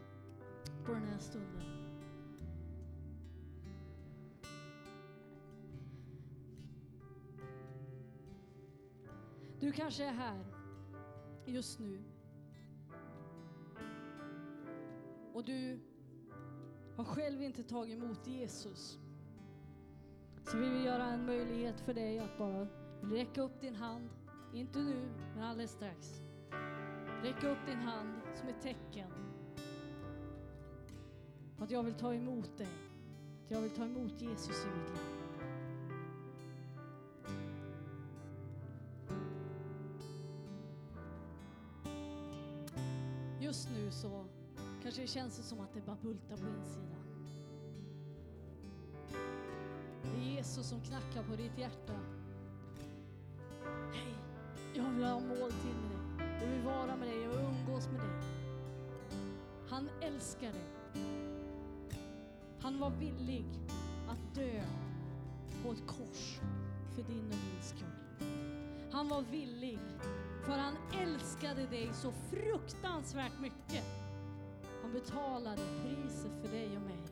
på 0.87 0.93
den 0.93 1.05
här 1.05 1.19
stunden. 1.19 1.63
Du 9.61 9.73
kanske 9.73 10.05
är 10.05 10.13
här 10.13 10.45
just 11.47 11.79
nu 11.79 12.03
och 15.33 15.45
du 15.45 15.81
har 16.97 17.05
själv 17.05 17.43
inte 17.43 17.63
tagit 17.63 17.97
emot 17.97 18.27
Jesus. 18.27 18.99
Så 20.51 20.57
vi 20.57 20.69
vill 20.69 20.85
göra 20.85 21.05
en 21.05 21.27
möjlighet 21.27 21.81
för 21.81 21.95
dig 21.95 22.19
att 22.19 22.39
bara 22.39 22.67
räcka 23.01 23.43
upp 23.43 23.61
din 23.61 23.75
hand, 23.75 24.09
inte 24.53 24.79
nu, 24.79 25.09
men 25.35 25.45
alldeles 25.45 25.71
strax. 25.71 26.23
Räcka 27.23 27.51
upp 27.51 27.59
din 27.67 27.79
hand 27.79 28.09
som 28.35 28.49
ett 28.49 28.63
tecken 28.63 29.11
på 31.57 31.65
att 31.65 31.71
jag 31.71 31.83
vill 31.83 31.95
ta 31.95 32.15
emot 32.15 32.59
dig. 32.59 32.69
Att 33.45 33.51
jag 33.51 33.61
vill 33.61 33.71
ta 33.71 33.85
emot 33.85 34.21
Jesus 34.21 34.65
i 34.65 34.69
mitt 34.69 34.89
liv. 34.89 35.19
Just 43.41 43.71
nu 43.71 43.91
så 43.91 44.25
kanske 44.83 45.01
det 45.01 45.07
känns 45.07 45.49
som 45.49 45.61
att 45.61 45.75
det 45.75 45.87
bara 45.87 45.97
bultar 46.03 46.37
på 46.37 46.47
insidan. 46.49 47.08
Är 50.19 50.37
Jesus 50.37 50.67
som 50.67 50.81
knackar 50.81 51.23
på 51.23 51.37
ditt 51.37 51.59
hjärta. 51.59 51.93
Hej, 53.93 54.15
jag 54.75 54.91
vill 54.91 55.05
ha 55.05 55.21
måltid 55.21 55.75
med 55.83 55.91
dig. 55.91 56.39
Jag 56.41 56.47
vill 56.47 56.63
vara 56.63 56.97
med 56.97 57.09
dig, 57.09 57.23
jag 57.23 57.31
vill 57.31 57.41
umgås 57.41 57.89
med 57.89 58.01
dig. 58.01 58.11
Han 59.69 59.89
älskar 60.01 60.53
dig. 60.53 60.69
Han 62.61 62.79
var 62.79 62.91
villig 62.91 63.45
att 64.09 64.35
dö 64.35 64.63
på 65.63 65.73
ett 65.73 65.87
kors 65.87 66.41
för 66.95 67.03
din 67.03 67.25
och 67.25 67.39
min 67.53 67.63
skull. 67.63 68.29
Han 68.93 69.09
var 69.09 69.23
villig, 69.23 69.79
för 70.45 70.53
han 70.53 70.77
älskade 71.03 71.67
dig 71.67 71.91
så 71.93 72.13
fruktansvärt 72.13 73.41
mycket. 73.41 73.85
Han 74.83 74.93
betalade 74.93 75.63
priset 75.83 76.33
för 76.43 76.49
dig 76.49 76.77
och 76.77 76.83
mig. 76.83 77.08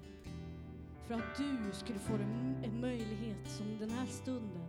För 1.07 1.15
att 1.15 1.37
du 1.37 1.73
skulle 1.73 1.99
få 1.99 2.15
en 2.63 2.81
möjlighet 2.81 3.49
som 3.49 3.79
den 3.79 3.91
här 3.91 4.07
stunden 4.07 4.67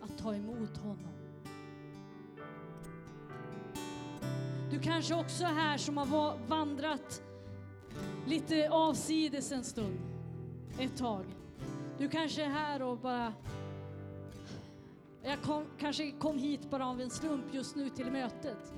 att 0.00 0.18
ta 0.18 0.34
emot 0.34 0.76
honom. 0.76 1.12
Du 4.70 4.78
kanske 4.78 5.14
också 5.14 5.44
är 5.44 5.54
här 5.54 5.78
som 5.78 5.96
har 5.96 6.38
vandrat 6.48 7.22
lite 8.26 8.70
avsides 8.70 9.52
en 9.52 9.64
stund, 9.64 9.98
ett 10.78 10.96
tag. 10.96 11.24
Du 11.98 12.08
kanske 12.08 12.44
är 12.44 12.48
här 12.48 12.82
och 12.82 12.98
bara 12.98 13.32
jag 15.22 15.42
kom, 15.42 15.64
kanske 15.78 16.10
kom 16.10 16.38
hit 16.38 16.70
bara 16.70 16.86
av 16.86 17.00
en 17.00 17.10
slump 17.10 17.44
just 17.52 17.76
nu 17.76 17.90
till 17.90 18.10
mötet. 18.10 18.72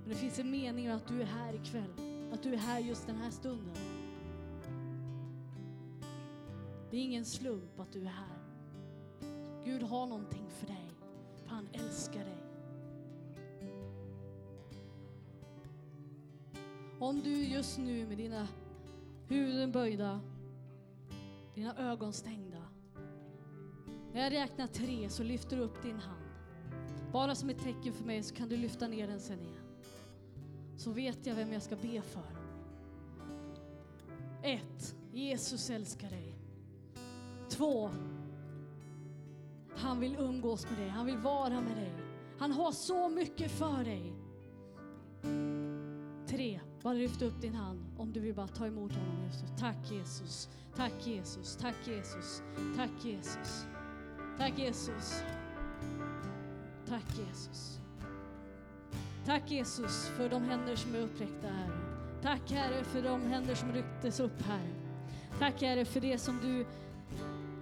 Men 0.00 0.08
det 0.08 0.14
finns 0.14 0.38
en 0.38 0.50
mening 0.50 0.86
med 0.86 0.96
att 0.96 1.08
du 1.08 1.20
är 1.20 1.26
här 1.26 1.54
ikväll, 1.54 1.92
att 2.32 2.42
du 2.42 2.52
är 2.52 2.58
här 2.58 2.78
just 2.78 3.06
den 3.06 3.16
här 3.16 3.30
stunden. 3.30 3.89
Det 6.90 6.96
är 6.96 7.02
ingen 7.02 7.24
slump 7.24 7.80
att 7.80 7.92
du 7.92 8.00
är 8.00 8.04
här. 8.04 8.38
Gud 9.64 9.82
har 9.82 10.06
någonting 10.06 10.50
för 10.50 10.66
dig, 10.66 10.90
för 11.42 11.50
han 11.50 11.68
älskar 11.72 12.24
dig. 12.24 12.42
Om 16.98 17.20
du 17.20 17.44
just 17.44 17.78
nu 17.78 18.06
med 18.06 18.18
dina 18.18 18.48
huvuden 19.28 19.72
böjda, 19.72 20.20
dina 21.54 21.76
ögon 21.76 22.12
stängda. 22.12 22.62
När 24.12 24.22
jag 24.22 24.32
räknar 24.32 24.66
tre 24.66 25.08
så 25.08 25.22
lyfter 25.22 25.56
du 25.56 25.62
upp 25.62 25.82
din 25.82 25.98
hand. 25.98 26.24
Bara 27.12 27.34
som 27.34 27.50
ett 27.50 27.62
tecken 27.62 27.92
för 27.92 28.04
mig 28.04 28.22
så 28.22 28.34
kan 28.34 28.48
du 28.48 28.56
lyfta 28.56 28.88
ner 28.88 29.06
den 29.06 29.20
sen 29.20 29.40
igen. 29.40 29.64
Så 30.76 30.90
vet 30.90 31.26
jag 31.26 31.34
vem 31.34 31.52
jag 31.52 31.62
ska 31.62 31.76
be 31.76 32.02
för. 32.02 32.36
Ett, 34.42 34.96
Jesus 35.12 35.70
älskar 35.70 36.10
dig. 36.10 36.39
Två, 37.50 37.90
han 39.76 40.00
vill 40.00 40.16
umgås 40.18 40.66
med 40.70 40.78
dig, 40.78 40.88
han 40.88 41.06
vill 41.06 41.18
vara 41.18 41.60
med 41.60 41.76
dig. 41.76 41.92
Han 42.38 42.52
har 42.52 42.72
så 42.72 43.08
mycket 43.08 43.50
för 43.50 43.84
dig. 43.84 44.14
Tre, 46.26 46.60
bara 46.82 46.94
lyft 46.94 47.22
upp 47.22 47.40
din 47.40 47.54
hand 47.54 47.84
om 47.98 48.12
du 48.12 48.20
vill 48.20 48.34
bara 48.34 48.48
ta 48.48 48.66
emot 48.66 48.92
honom 48.92 49.24
just 49.24 49.42
nu. 49.42 49.48
Tack 49.58 49.90
Jesus, 49.90 50.48
tack 50.76 51.06
Jesus, 51.06 51.56
tack 51.56 51.74
Jesus, 51.86 52.42
tack 52.76 53.04
Jesus, 53.04 53.66
tack 54.38 54.58
Jesus, 54.58 55.22
tack 56.88 57.18
Jesus. 57.18 57.80
Tack 59.26 59.50
Jesus 59.50 60.08
för 60.08 60.28
de 60.28 60.42
händer 60.42 60.76
som 60.76 60.94
är 60.94 61.00
uppräckta 61.00 61.48
här. 61.48 61.70
Tack 62.22 62.50
Herre 62.50 62.84
för 62.84 63.02
de 63.02 63.22
händer 63.22 63.54
som 63.54 63.72
rycktes 63.72 64.20
upp 64.20 64.42
här. 64.42 64.68
Tack 65.38 65.62
Herre 65.62 65.84
för 65.84 66.00
det 66.00 66.18
som 66.18 66.38
du 66.42 66.66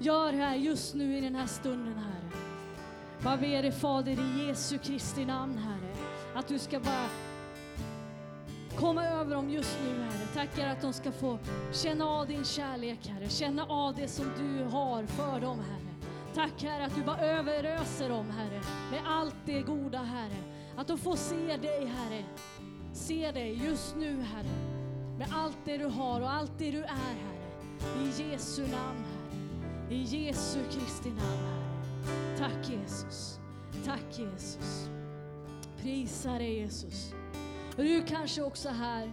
gör 0.00 0.32
här 0.32 0.54
just 0.54 0.94
nu 0.94 1.18
i 1.18 1.20
den 1.20 1.34
här 1.34 1.46
stunden 1.46 1.94
Herre. 1.94 2.42
Bara 3.22 3.36
ber 3.36 3.62
dig 3.62 3.72
Fader 3.72 4.12
i 4.12 4.46
Jesu 4.46 4.78
Kristi 4.78 5.24
namn 5.24 5.58
Herre, 5.58 5.94
att 6.34 6.48
du 6.48 6.58
ska 6.58 6.80
bara 6.80 7.06
komma 8.76 9.04
över 9.04 9.34
dem 9.34 9.50
just 9.50 9.78
nu 9.84 10.02
Herre. 10.02 10.26
Tackar 10.34 10.68
att 10.68 10.82
de 10.82 10.92
ska 10.92 11.12
få 11.12 11.38
känna 11.72 12.06
av 12.06 12.26
din 12.26 12.44
kärlek 12.44 13.06
Herre, 13.06 13.28
känna 13.28 13.64
av 13.64 13.94
det 13.94 14.08
som 14.08 14.26
du 14.38 14.64
har 14.64 15.06
för 15.06 15.40
dem 15.40 15.58
Herre. 15.58 15.88
Tack 16.34 16.62
Herre 16.62 16.84
att 16.84 16.94
du 16.94 17.02
bara 17.02 17.20
överöser 17.20 18.08
dem 18.08 18.30
Herre 18.30 18.60
med 18.90 19.00
allt 19.06 19.36
det 19.44 19.60
goda 19.60 19.98
Herre. 19.98 20.42
Att 20.76 20.86
de 20.86 20.98
får 20.98 21.16
se 21.16 21.56
dig 21.56 21.86
Herre, 21.86 22.24
se 22.92 23.32
dig 23.32 23.64
just 23.64 23.96
nu 23.96 24.22
Herre. 24.22 24.78
Med 25.18 25.28
allt 25.32 25.58
det 25.64 25.78
du 25.78 25.86
har 25.86 26.20
och 26.20 26.32
allt 26.32 26.52
det 26.58 26.70
du 26.70 26.82
är 26.82 26.88
Herre. 26.88 27.48
I 28.02 28.30
Jesu 28.30 28.62
namn 28.62 29.04
Herre. 29.04 29.17
I 29.90 30.02
Jesu 30.02 30.58
Kristi 30.70 31.08
namn 31.08 31.68
Tack 32.38 32.70
Jesus. 32.70 33.38
Tack 33.84 34.18
Jesus. 34.18 34.88
Prisa 35.82 36.38
dig 36.38 36.58
Jesus. 36.58 37.14
Och 37.76 37.84
du 37.84 38.02
kanske 38.02 38.42
också 38.42 38.68
här 38.68 39.12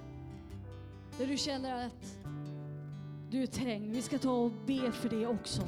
Där 1.17 1.27
du 1.27 1.37
känner 1.37 1.85
att 1.85 2.17
du 3.29 3.43
är 3.43 3.47
trängd. 3.47 3.95
Vi 3.95 4.01
ska 4.01 4.17
ta 4.17 4.31
och 4.31 4.51
be 4.65 4.91
för 4.91 5.09
det 5.09 5.27
också. 5.27 5.61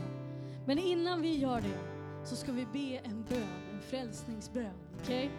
Men 0.65 0.77
innan 0.77 1.21
vi 1.21 1.37
gör 1.37 1.61
det 1.61 1.79
så 2.25 2.35
ska 2.35 2.51
vi 2.51 2.65
be 2.73 2.97
en 2.97 3.25
bön, 3.29 3.47
en 3.73 3.81
frälsningsbön. 3.81 4.73
Okej? 5.01 5.31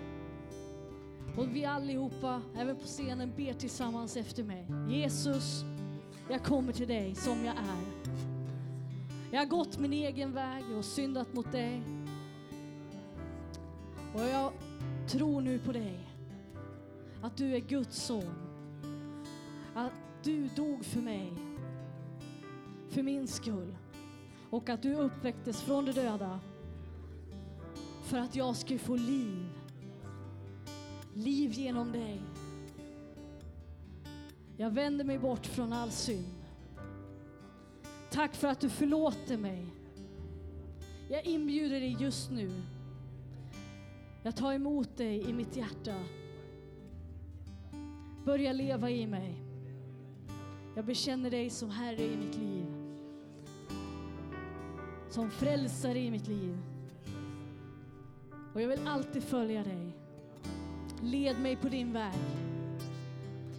Okay? 1.26 1.44
Och 1.44 1.56
vi 1.56 1.64
allihopa, 1.64 2.42
även 2.56 2.76
på 2.76 2.84
scenen, 2.84 3.32
ber 3.36 3.52
tillsammans 3.52 4.16
efter 4.16 4.44
mig. 4.44 4.66
Jesus, 4.88 5.64
jag 6.30 6.44
kommer 6.44 6.72
till 6.72 6.88
dig 6.88 7.14
som 7.14 7.44
jag 7.44 7.56
är. 7.56 8.27
Jag 9.30 9.38
har 9.38 9.46
gått 9.46 9.78
min 9.78 9.92
egen 9.92 10.32
väg 10.32 10.64
och 10.76 10.84
syndat 10.84 11.34
mot 11.34 11.52
dig. 11.52 11.82
Och 14.14 14.20
jag 14.20 14.52
tror 15.06 15.40
nu 15.40 15.58
på 15.58 15.72
dig. 15.72 15.98
Att 17.22 17.36
du 17.36 17.54
är 17.54 17.60
Guds 17.60 18.02
son. 18.02 18.34
Att 19.74 19.92
du 20.22 20.48
dog 20.48 20.84
för 20.84 21.00
mig. 21.00 21.32
För 22.88 23.02
min 23.02 23.28
skull. 23.28 23.76
Och 24.50 24.68
att 24.68 24.82
du 24.82 24.94
uppväcktes 24.94 25.62
från 25.62 25.84
de 25.84 25.92
döda. 25.92 26.40
För 28.02 28.18
att 28.18 28.36
jag 28.36 28.56
skulle 28.56 28.78
få 28.78 28.96
liv. 28.96 29.48
Liv 31.14 31.50
genom 31.50 31.92
dig. 31.92 32.20
Jag 34.56 34.70
vänder 34.70 35.04
mig 35.04 35.18
bort 35.18 35.46
från 35.46 35.72
all 35.72 35.90
synd. 35.90 36.37
Tack 38.10 38.34
för 38.34 38.48
att 38.48 38.60
du 38.60 38.68
förlåter 38.68 39.36
mig. 39.36 39.66
Jag 41.08 41.26
inbjuder 41.26 41.80
dig 41.80 41.96
just 42.00 42.30
nu. 42.30 42.62
Jag 44.22 44.36
tar 44.36 44.52
emot 44.52 44.96
dig 44.96 45.30
i 45.30 45.32
mitt 45.32 45.56
hjärta. 45.56 45.94
Börja 48.24 48.52
leva 48.52 48.90
i 48.90 49.06
mig. 49.06 49.34
Jag 50.76 50.84
bekänner 50.84 51.30
dig 51.30 51.50
som 51.50 51.70
Herre 51.70 52.02
i 52.02 52.16
mitt 52.16 52.36
liv. 52.36 52.66
Som 55.10 55.30
frälsare 55.30 55.98
i 55.98 56.10
mitt 56.10 56.28
liv. 56.28 56.58
Och 58.54 58.62
jag 58.62 58.68
vill 58.68 58.86
alltid 58.86 59.22
följa 59.22 59.64
dig. 59.64 59.96
Led 61.02 61.40
mig 61.40 61.56
på 61.56 61.68
din 61.68 61.92
väg. 61.92 62.18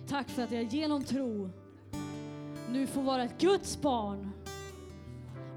Tack 0.08 0.30
för 0.30 0.42
att 0.42 0.52
jag 0.52 0.64
genom 0.64 1.04
tro 1.04 1.50
nu 2.72 2.88
får 2.88 3.02
vara 3.02 3.24
ett 3.24 3.42
Guds 3.42 3.82
barn 3.82 4.32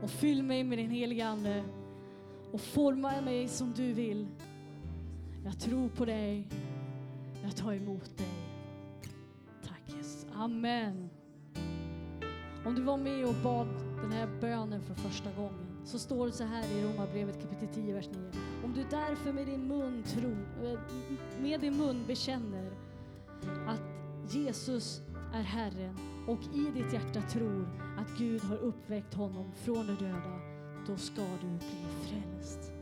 och 0.03 0.11
fyll 0.11 0.43
mig 0.43 0.65
med 0.65 0.79
din 0.79 0.91
heliga 0.91 1.29
Ande 1.29 1.65
och 2.53 2.61
forma 2.61 3.21
mig 3.21 3.49
som 3.49 3.73
du 3.73 3.93
vill. 3.93 4.27
Jag 5.45 5.61
tror 5.61 5.89
på 5.89 6.05
dig. 6.05 6.49
Jag 7.43 7.57
tar 7.57 7.73
emot 7.73 8.19
dig. 8.19 8.27
Tack 9.67 9.97
Jesus. 9.97 10.27
Amen. 10.35 11.11
Om 12.65 12.75
du 12.75 12.83
var 12.83 12.97
med 12.97 13.25
och 13.25 13.35
bad 13.43 13.69
den 14.03 14.13
här 14.13 14.29
bönen 14.41 14.83
för 14.83 14.95
första 14.95 15.33
gången 15.33 15.67
så 15.85 15.99
står 15.99 16.27
det 16.27 16.33
så 16.33 16.45
här 16.45 16.65
i 16.65 16.85
Romarbrevet 16.85 17.43
kapitel 17.43 17.69
10, 17.75 17.95
vers 17.95 18.09
9. 18.13 18.43
Om 18.65 18.73
du 18.75 18.85
därför 18.91 19.33
med 19.33 19.47
din 19.47 19.69
mun, 19.69 20.03
tro, 20.03 20.31
eh, 20.67 20.81
med 21.41 21.61
din 21.61 21.77
mun 21.77 22.05
bekänner 22.07 22.71
att 23.67 23.83
Jesus 24.35 25.01
är 25.35 25.43
Herren 25.43 25.99
och 26.27 26.41
i 26.55 26.71
ditt 26.75 26.93
hjärta 26.93 27.23
tror 27.23 27.69
att 27.99 28.19
Gud 28.19 28.43
har 28.43 28.57
uppväckt 28.57 29.15
honom 29.15 29.53
från 29.65 29.87
de 29.87 29.95
döda, 29.95 30.41
då 30.87 30.97
ska 30.97 31.23
du 31.23 31.47
bli 31.47 31.87
frälst. 32.09 32.73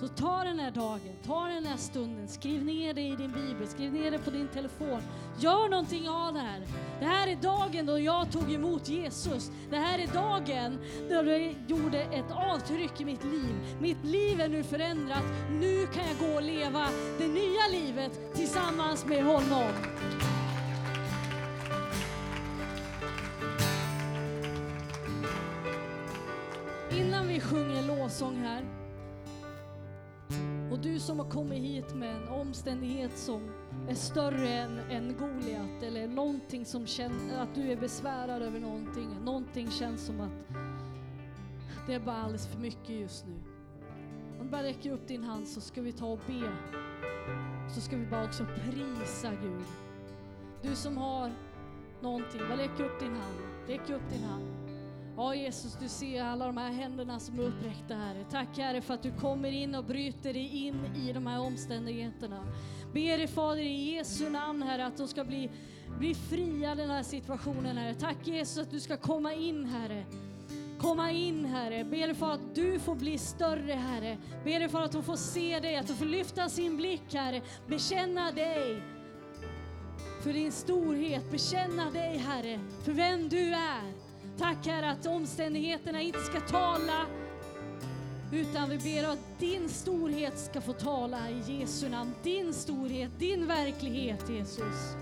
Så 0.00 0.08
ta 0.08 0.44
den 0.44 0.58
här 0.58 0.70
dagen, 0.70 1.16
ta 1.26 1.46
den 1.46 1.66
här 1.66 1.76
stunden, 1.76 2.28
skriv 2.28 2.64
ner 2.64 2.94
det 2.94 3.00
i 3.00 3.16
din 3.16 3.32
bibel, 3.32 3.68
skriv 3.68 3.92
ner 3.92 4.10
det 4.10 4.18
på 4.18 4.30
din 4.30 4.48
telefon. 4.48 5.02
Gör 5.38 5.68
någonting 5.68 6.08
av 6.08 6.34
det 6.34 6.40
här. 6.40 6.60
Det 7.00 7.04
här 7.04 7.28
är 7.28 7.36
dagen 7.36 7.86
då 7.86 7.98
jag 7.98 8.32
tog 8.32 8.52
emot 8.52 8.88
Jesus. 8.88 9.50
Det 9.70 9.76
här 9.76 9.98
är 9.98 10.06
dagen 10.06 10.78
då 11.08 11.14
jag 11.14 11.54
gjorde 11.66 11.98
ett 11.98 12.30
avtryck 12.30 13.00
i 13.00 13.04
mitt 13.04 13.24
liv. 13.24 13.76
Mitt 13.80 14.04
liv 14.04 14.40
är 14.40 14.48
nu 14.48 14.62
förändrat. 14.62 15.24
Nu 15.50 15.86
kan 15.86 16.04
jag 16.08 16.28
gå 16.28 16.36
och 16.36 16.42
leva 16.42 16.88
det 17.18 17.28
nya 17.28 17.66
livet 17.72 18.34
tillsammans 18.34 19.06
med 19.06 19.24
honom. 19.24 19.72
Sjunger 27.42 27.64
vi 27.64 27.74
sjunger 27.74 27.96
lovsång 27.96 28.36
här 28.36 28.64
och 30.72 30.78
du 30.78 30.98
som 30.98 31.18
har 31.18 31.30
kommit 31.30 31.62
hit 31.62 31.94
med 31.94 32.16
en 32.16 32.28
omständighet 32.28 33.18
som 33.18 33.50
är 33.88 33.94
större 33.94 34.48
än, 34.48 34.78
än 34.78 35.16
Goliat 35.18 35.82
eller 35.82 36.08
någonting 36.08 36.64
som 36.64 36.86
känner 36.86 37.42
att 37.42 37.54
du 37.54 37.72
är 37.72 37.76
besvärad 37.76 38.42
över 38.42 38.60
någonting. 38.60 39.08
Någonting 39.24 39.70
känns 39.70 40.06
som 40.06 40.20
att 40.20 40.56
det 41.86 41.94
är 41.94 42.00
bara 42.00 42.16
alldeles 42.16 42.46
för 42.46 42.58
mycket 42.58 42.90
just 42.90 43.26
nu. 43.26 43.34
Om 44.38 44.46
du 44.46 44.50
bara 44.50 44.62
räcker 44.62 44.92
upp 44.92 45.08
din 45.08 45.24
hand 45.24 45.48
så 45.48 45.60
ska 45.60 45.82
vi 45.82 45.92
ta 45.92 46.06
och 46.06 46.20
be. 46.26 46.52
Så 47.74 47.80
ska 47.80 47.96
vi 47.96 48.06
bara 48.06 48.24
också 48.24 48.46
prisa 48.54 49.30
Gud. 49.42 49.64
Du 50.62 50.74
som 50.76 50.96
har 50.96 51.32
någonting, 52.00 52.40
bara 52.48 52.58
räck 52.58 52.80
upp 52.80 53.00
din 53.00 53.16
hand. 53.16 53.38
Räck 53.66 53.90
upp 53.90 54.10
din 54.10 54.22
hand. 54.22 54.61
Ja 55.16 55.34
Jesus, 55.34 55.76
du 55.80 55.88
ser 55.88 56.22
alla 56.22 56.46
de 56.46 56.56
här 56.56 56.72
händerna 56.72 57.20
som 57.20 57.38
är 57.38 57.42
uppräckta 57.42 57.94
Herre. 57.94 58.24
Tack 58.30 58.58
Herre 58.58 58.80
för 58.80 58.94
att 58.94 59.02
du 59.02 59.12
kommer 59.12 59.52
in 59.52 59.74
och 59.74 59.84
bryter 59.84 60.32
dig 60.32 60.66
in 60.66 60.86
i 60.96 61.12
de 61.12 61.26
här 61.26 61.40
omständigheterna. 61.40 62.44
Ber 62.92 63.18
dig 63.18 63.28
Fader 63.28 63.62
i 63.62 63.94
Jesu 63.94 64.30
namn 64.30 64.62
Herre 64.62 64.86
att 64.86 64.96
de 64.96 65.08
ska 65.08 65.24
bli, 65.24 65.50
bli 65.98 66.14
fria 66.14 66.74
den 66.74 66.90
här 66.90 67.02
situationen 67.02 67.76
Herre. 67.76 67.94
Tack 67.94 68.26
Jesus 68.26 68.58
att 68.58 68.70
du 68.70 68.80
ska 68.80 68.96
komma 68.96 69.34
in 69.34 69.64
Herre 69.64 70.04
komma 70.82 71.10
in 71.10 71.44
Herre. 71.44 71.84
Ber 71.84 72.06
dig 72.06 72.14
för 72.14 72.30
att 72.30 72.54
du 72.54 72.78
får 72.78 72.94
bli 72.94 73.18
större 73.18 73.72
Herre. 73.72 74.18
Ber 74.44 74.60
dig 74.60 74.68
för 74.68 74.82
att 74.82 74.92
de 74.92 75.02
får 75.02 75.16
se 75.16 75.60
dig, 75.60 75.76
att 75.76 75.86
de 75.86 75.94
får 75.94 76.06
lyfta 76.06 76.48
sin 76.48 76.76
blick 76.76 77.14
Herre. 77.14 77.42
Bekänna 77.66 78.32
dig 78.32 78.82
för 80.22 80.32
din 80.32 80.52
storhet. 80.52 81.30
Bekänna 81.30 81.90
dig 81.90 82.16
Herre 82.16 82.60
för 82.84 82.92
vem 82.92 83.28
du 83.28 83.54
är. 83.54 84.11
Tack 84.42 84.66
Herre 84.66 84.90
att 84.90 85.06
omständigheterna 85.06 86.00
inte 86.00 86.18
ska 86.18 86.40
tala 86.40 87.06
utan 88.32 88.70
vi 88.70 88.78
ber 88.78 89.08
att 89.08 89.38
din 89.38 89.68
storhet 89.68 90.38
ska 90.38 90.60
få 90.60 90.72
tala 90.72 91.30
i 91.30 91.58
Jesu 91.58 91.88
namn. 91.88 92.14
Din 92.22 92.54
storhet, 92.54 93.10
din 93.18 93.46
verklighet 93.46 94.28
Jesus. 94.28 94.94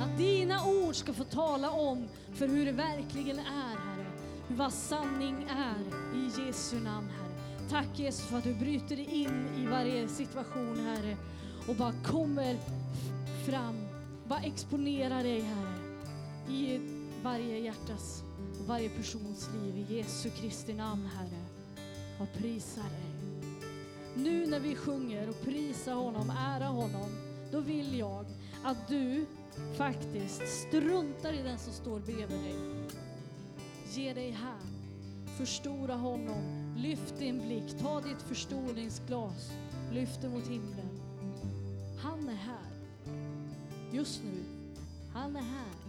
Att 0.00 0.18
dina 0.18 0.66
ord 0.66 0.94
ska 0.94 1.12
få 1.12 1.24
tala 1.24 1.70
om 1.70 2.08
för 2.34 2.48
hur 2.48 2.66
det 2.66 2.72
verkligen 2.72 3.38
är 3.38 3.42
Herre. 3.68 4.06
Vad 4.48 4.72
sanning 4.72 5.46
är 5.50 6.16
i 6.16 6.46
Jesu 6.46 6.80
namn 6.80 7.08
Herre. 7.08 7.68
Tack 7.70 7.98
Jesus 7.98 8.26
för 8.26 8.38
att 8.38 8.44
du 8.44 8.54
bryter 8.54 8.96
dig 8.96 9.08
in 9.10 9.46
i 9.58 9.66
varje 9.66 10.08
situation 10.08 10.86
Herre 10.86 11.16
och 11.68 11.74
bara 11.74 11.94
kommer 12.04 12.56
fram. 13.46 13.76
Bara 14.24 14.40
exponera 14.40 15.22
dig 15.22 15.40
Herre 15.40 15.78
i 16.48 16.80
varje 17.22 17.58
hjärtas 17.58 18.27
varje 18.68 18.88
persons 18.88 19.48
liv 19.54 19.76
i 19.76 19.96
Jesu 19.96 20.30
Kristi 20.30 20.74
namn, 20.74 21.06
Herre. 21.06 21.44
Jag 22.18 22.32
prisar 22.32 22.82
dig. 22.82 23.40
Nu 24.16 24.46
när 24.46 24.60
vi 24.60 24.74
sjunger 24.74 25.28
och 25.28 25.42
prisar 25.42 25.94
honom, 25.94 26.30
ära 26.30 26.66
honom, 26.66 27.10
då 27.52 27.60
vill 27.60 27.98
jag 27.98 28.26
att 28.64 28.88
du 28.88 29.26
faktiskt 29.76 30.42
struntar 30.48 31.32
i 31.32 31.42
den 31.42 31.58
som 31.58 31.72
står 31.72 32.00
bredvid 32.00 32.40
dig. 32.40 32.54
Ge 33.94 34.14
dig 34.14 34.30
här. 34.30 34.60
Förstora 35.38 35.94
honom. 35.94 36.74
Lyft 36.76 37.18
din 37.18 37.38
blick. 37.38 37.78
Ta 37.80 38.00
ditt 38.00 38.22
förstoringsglas. 38.22 39.50
Lyft 39.92 40.22
det 40.22 40.28
mot 40.28 40.46
himlen. 40.46 41.00
Han 42.02 42.28
är 42.28 42.34
här. 42.34 42.72
Just 43.92 44.22
nu. 44.24 44.44
Han 45.12 45.36
är 45.36 45.42
här. 45.42 45.87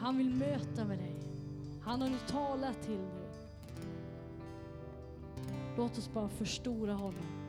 Han 0.00 0.18
vill 0.18 0.30
möta 0.30 0.84
med 0.84 0.98
dig. 0.98 1.14
Han 1.82 2.02
har 2.02 2.08
nu 2.08 2.18
talat 2.28 2.82
till 2.82 2.96
dig. 2.96 3.30
Låt 5.76 5.98
oss 5.98 6.10
bara 6.14 6.28
förstora 6.28 6.94
honom. 6.94 7.39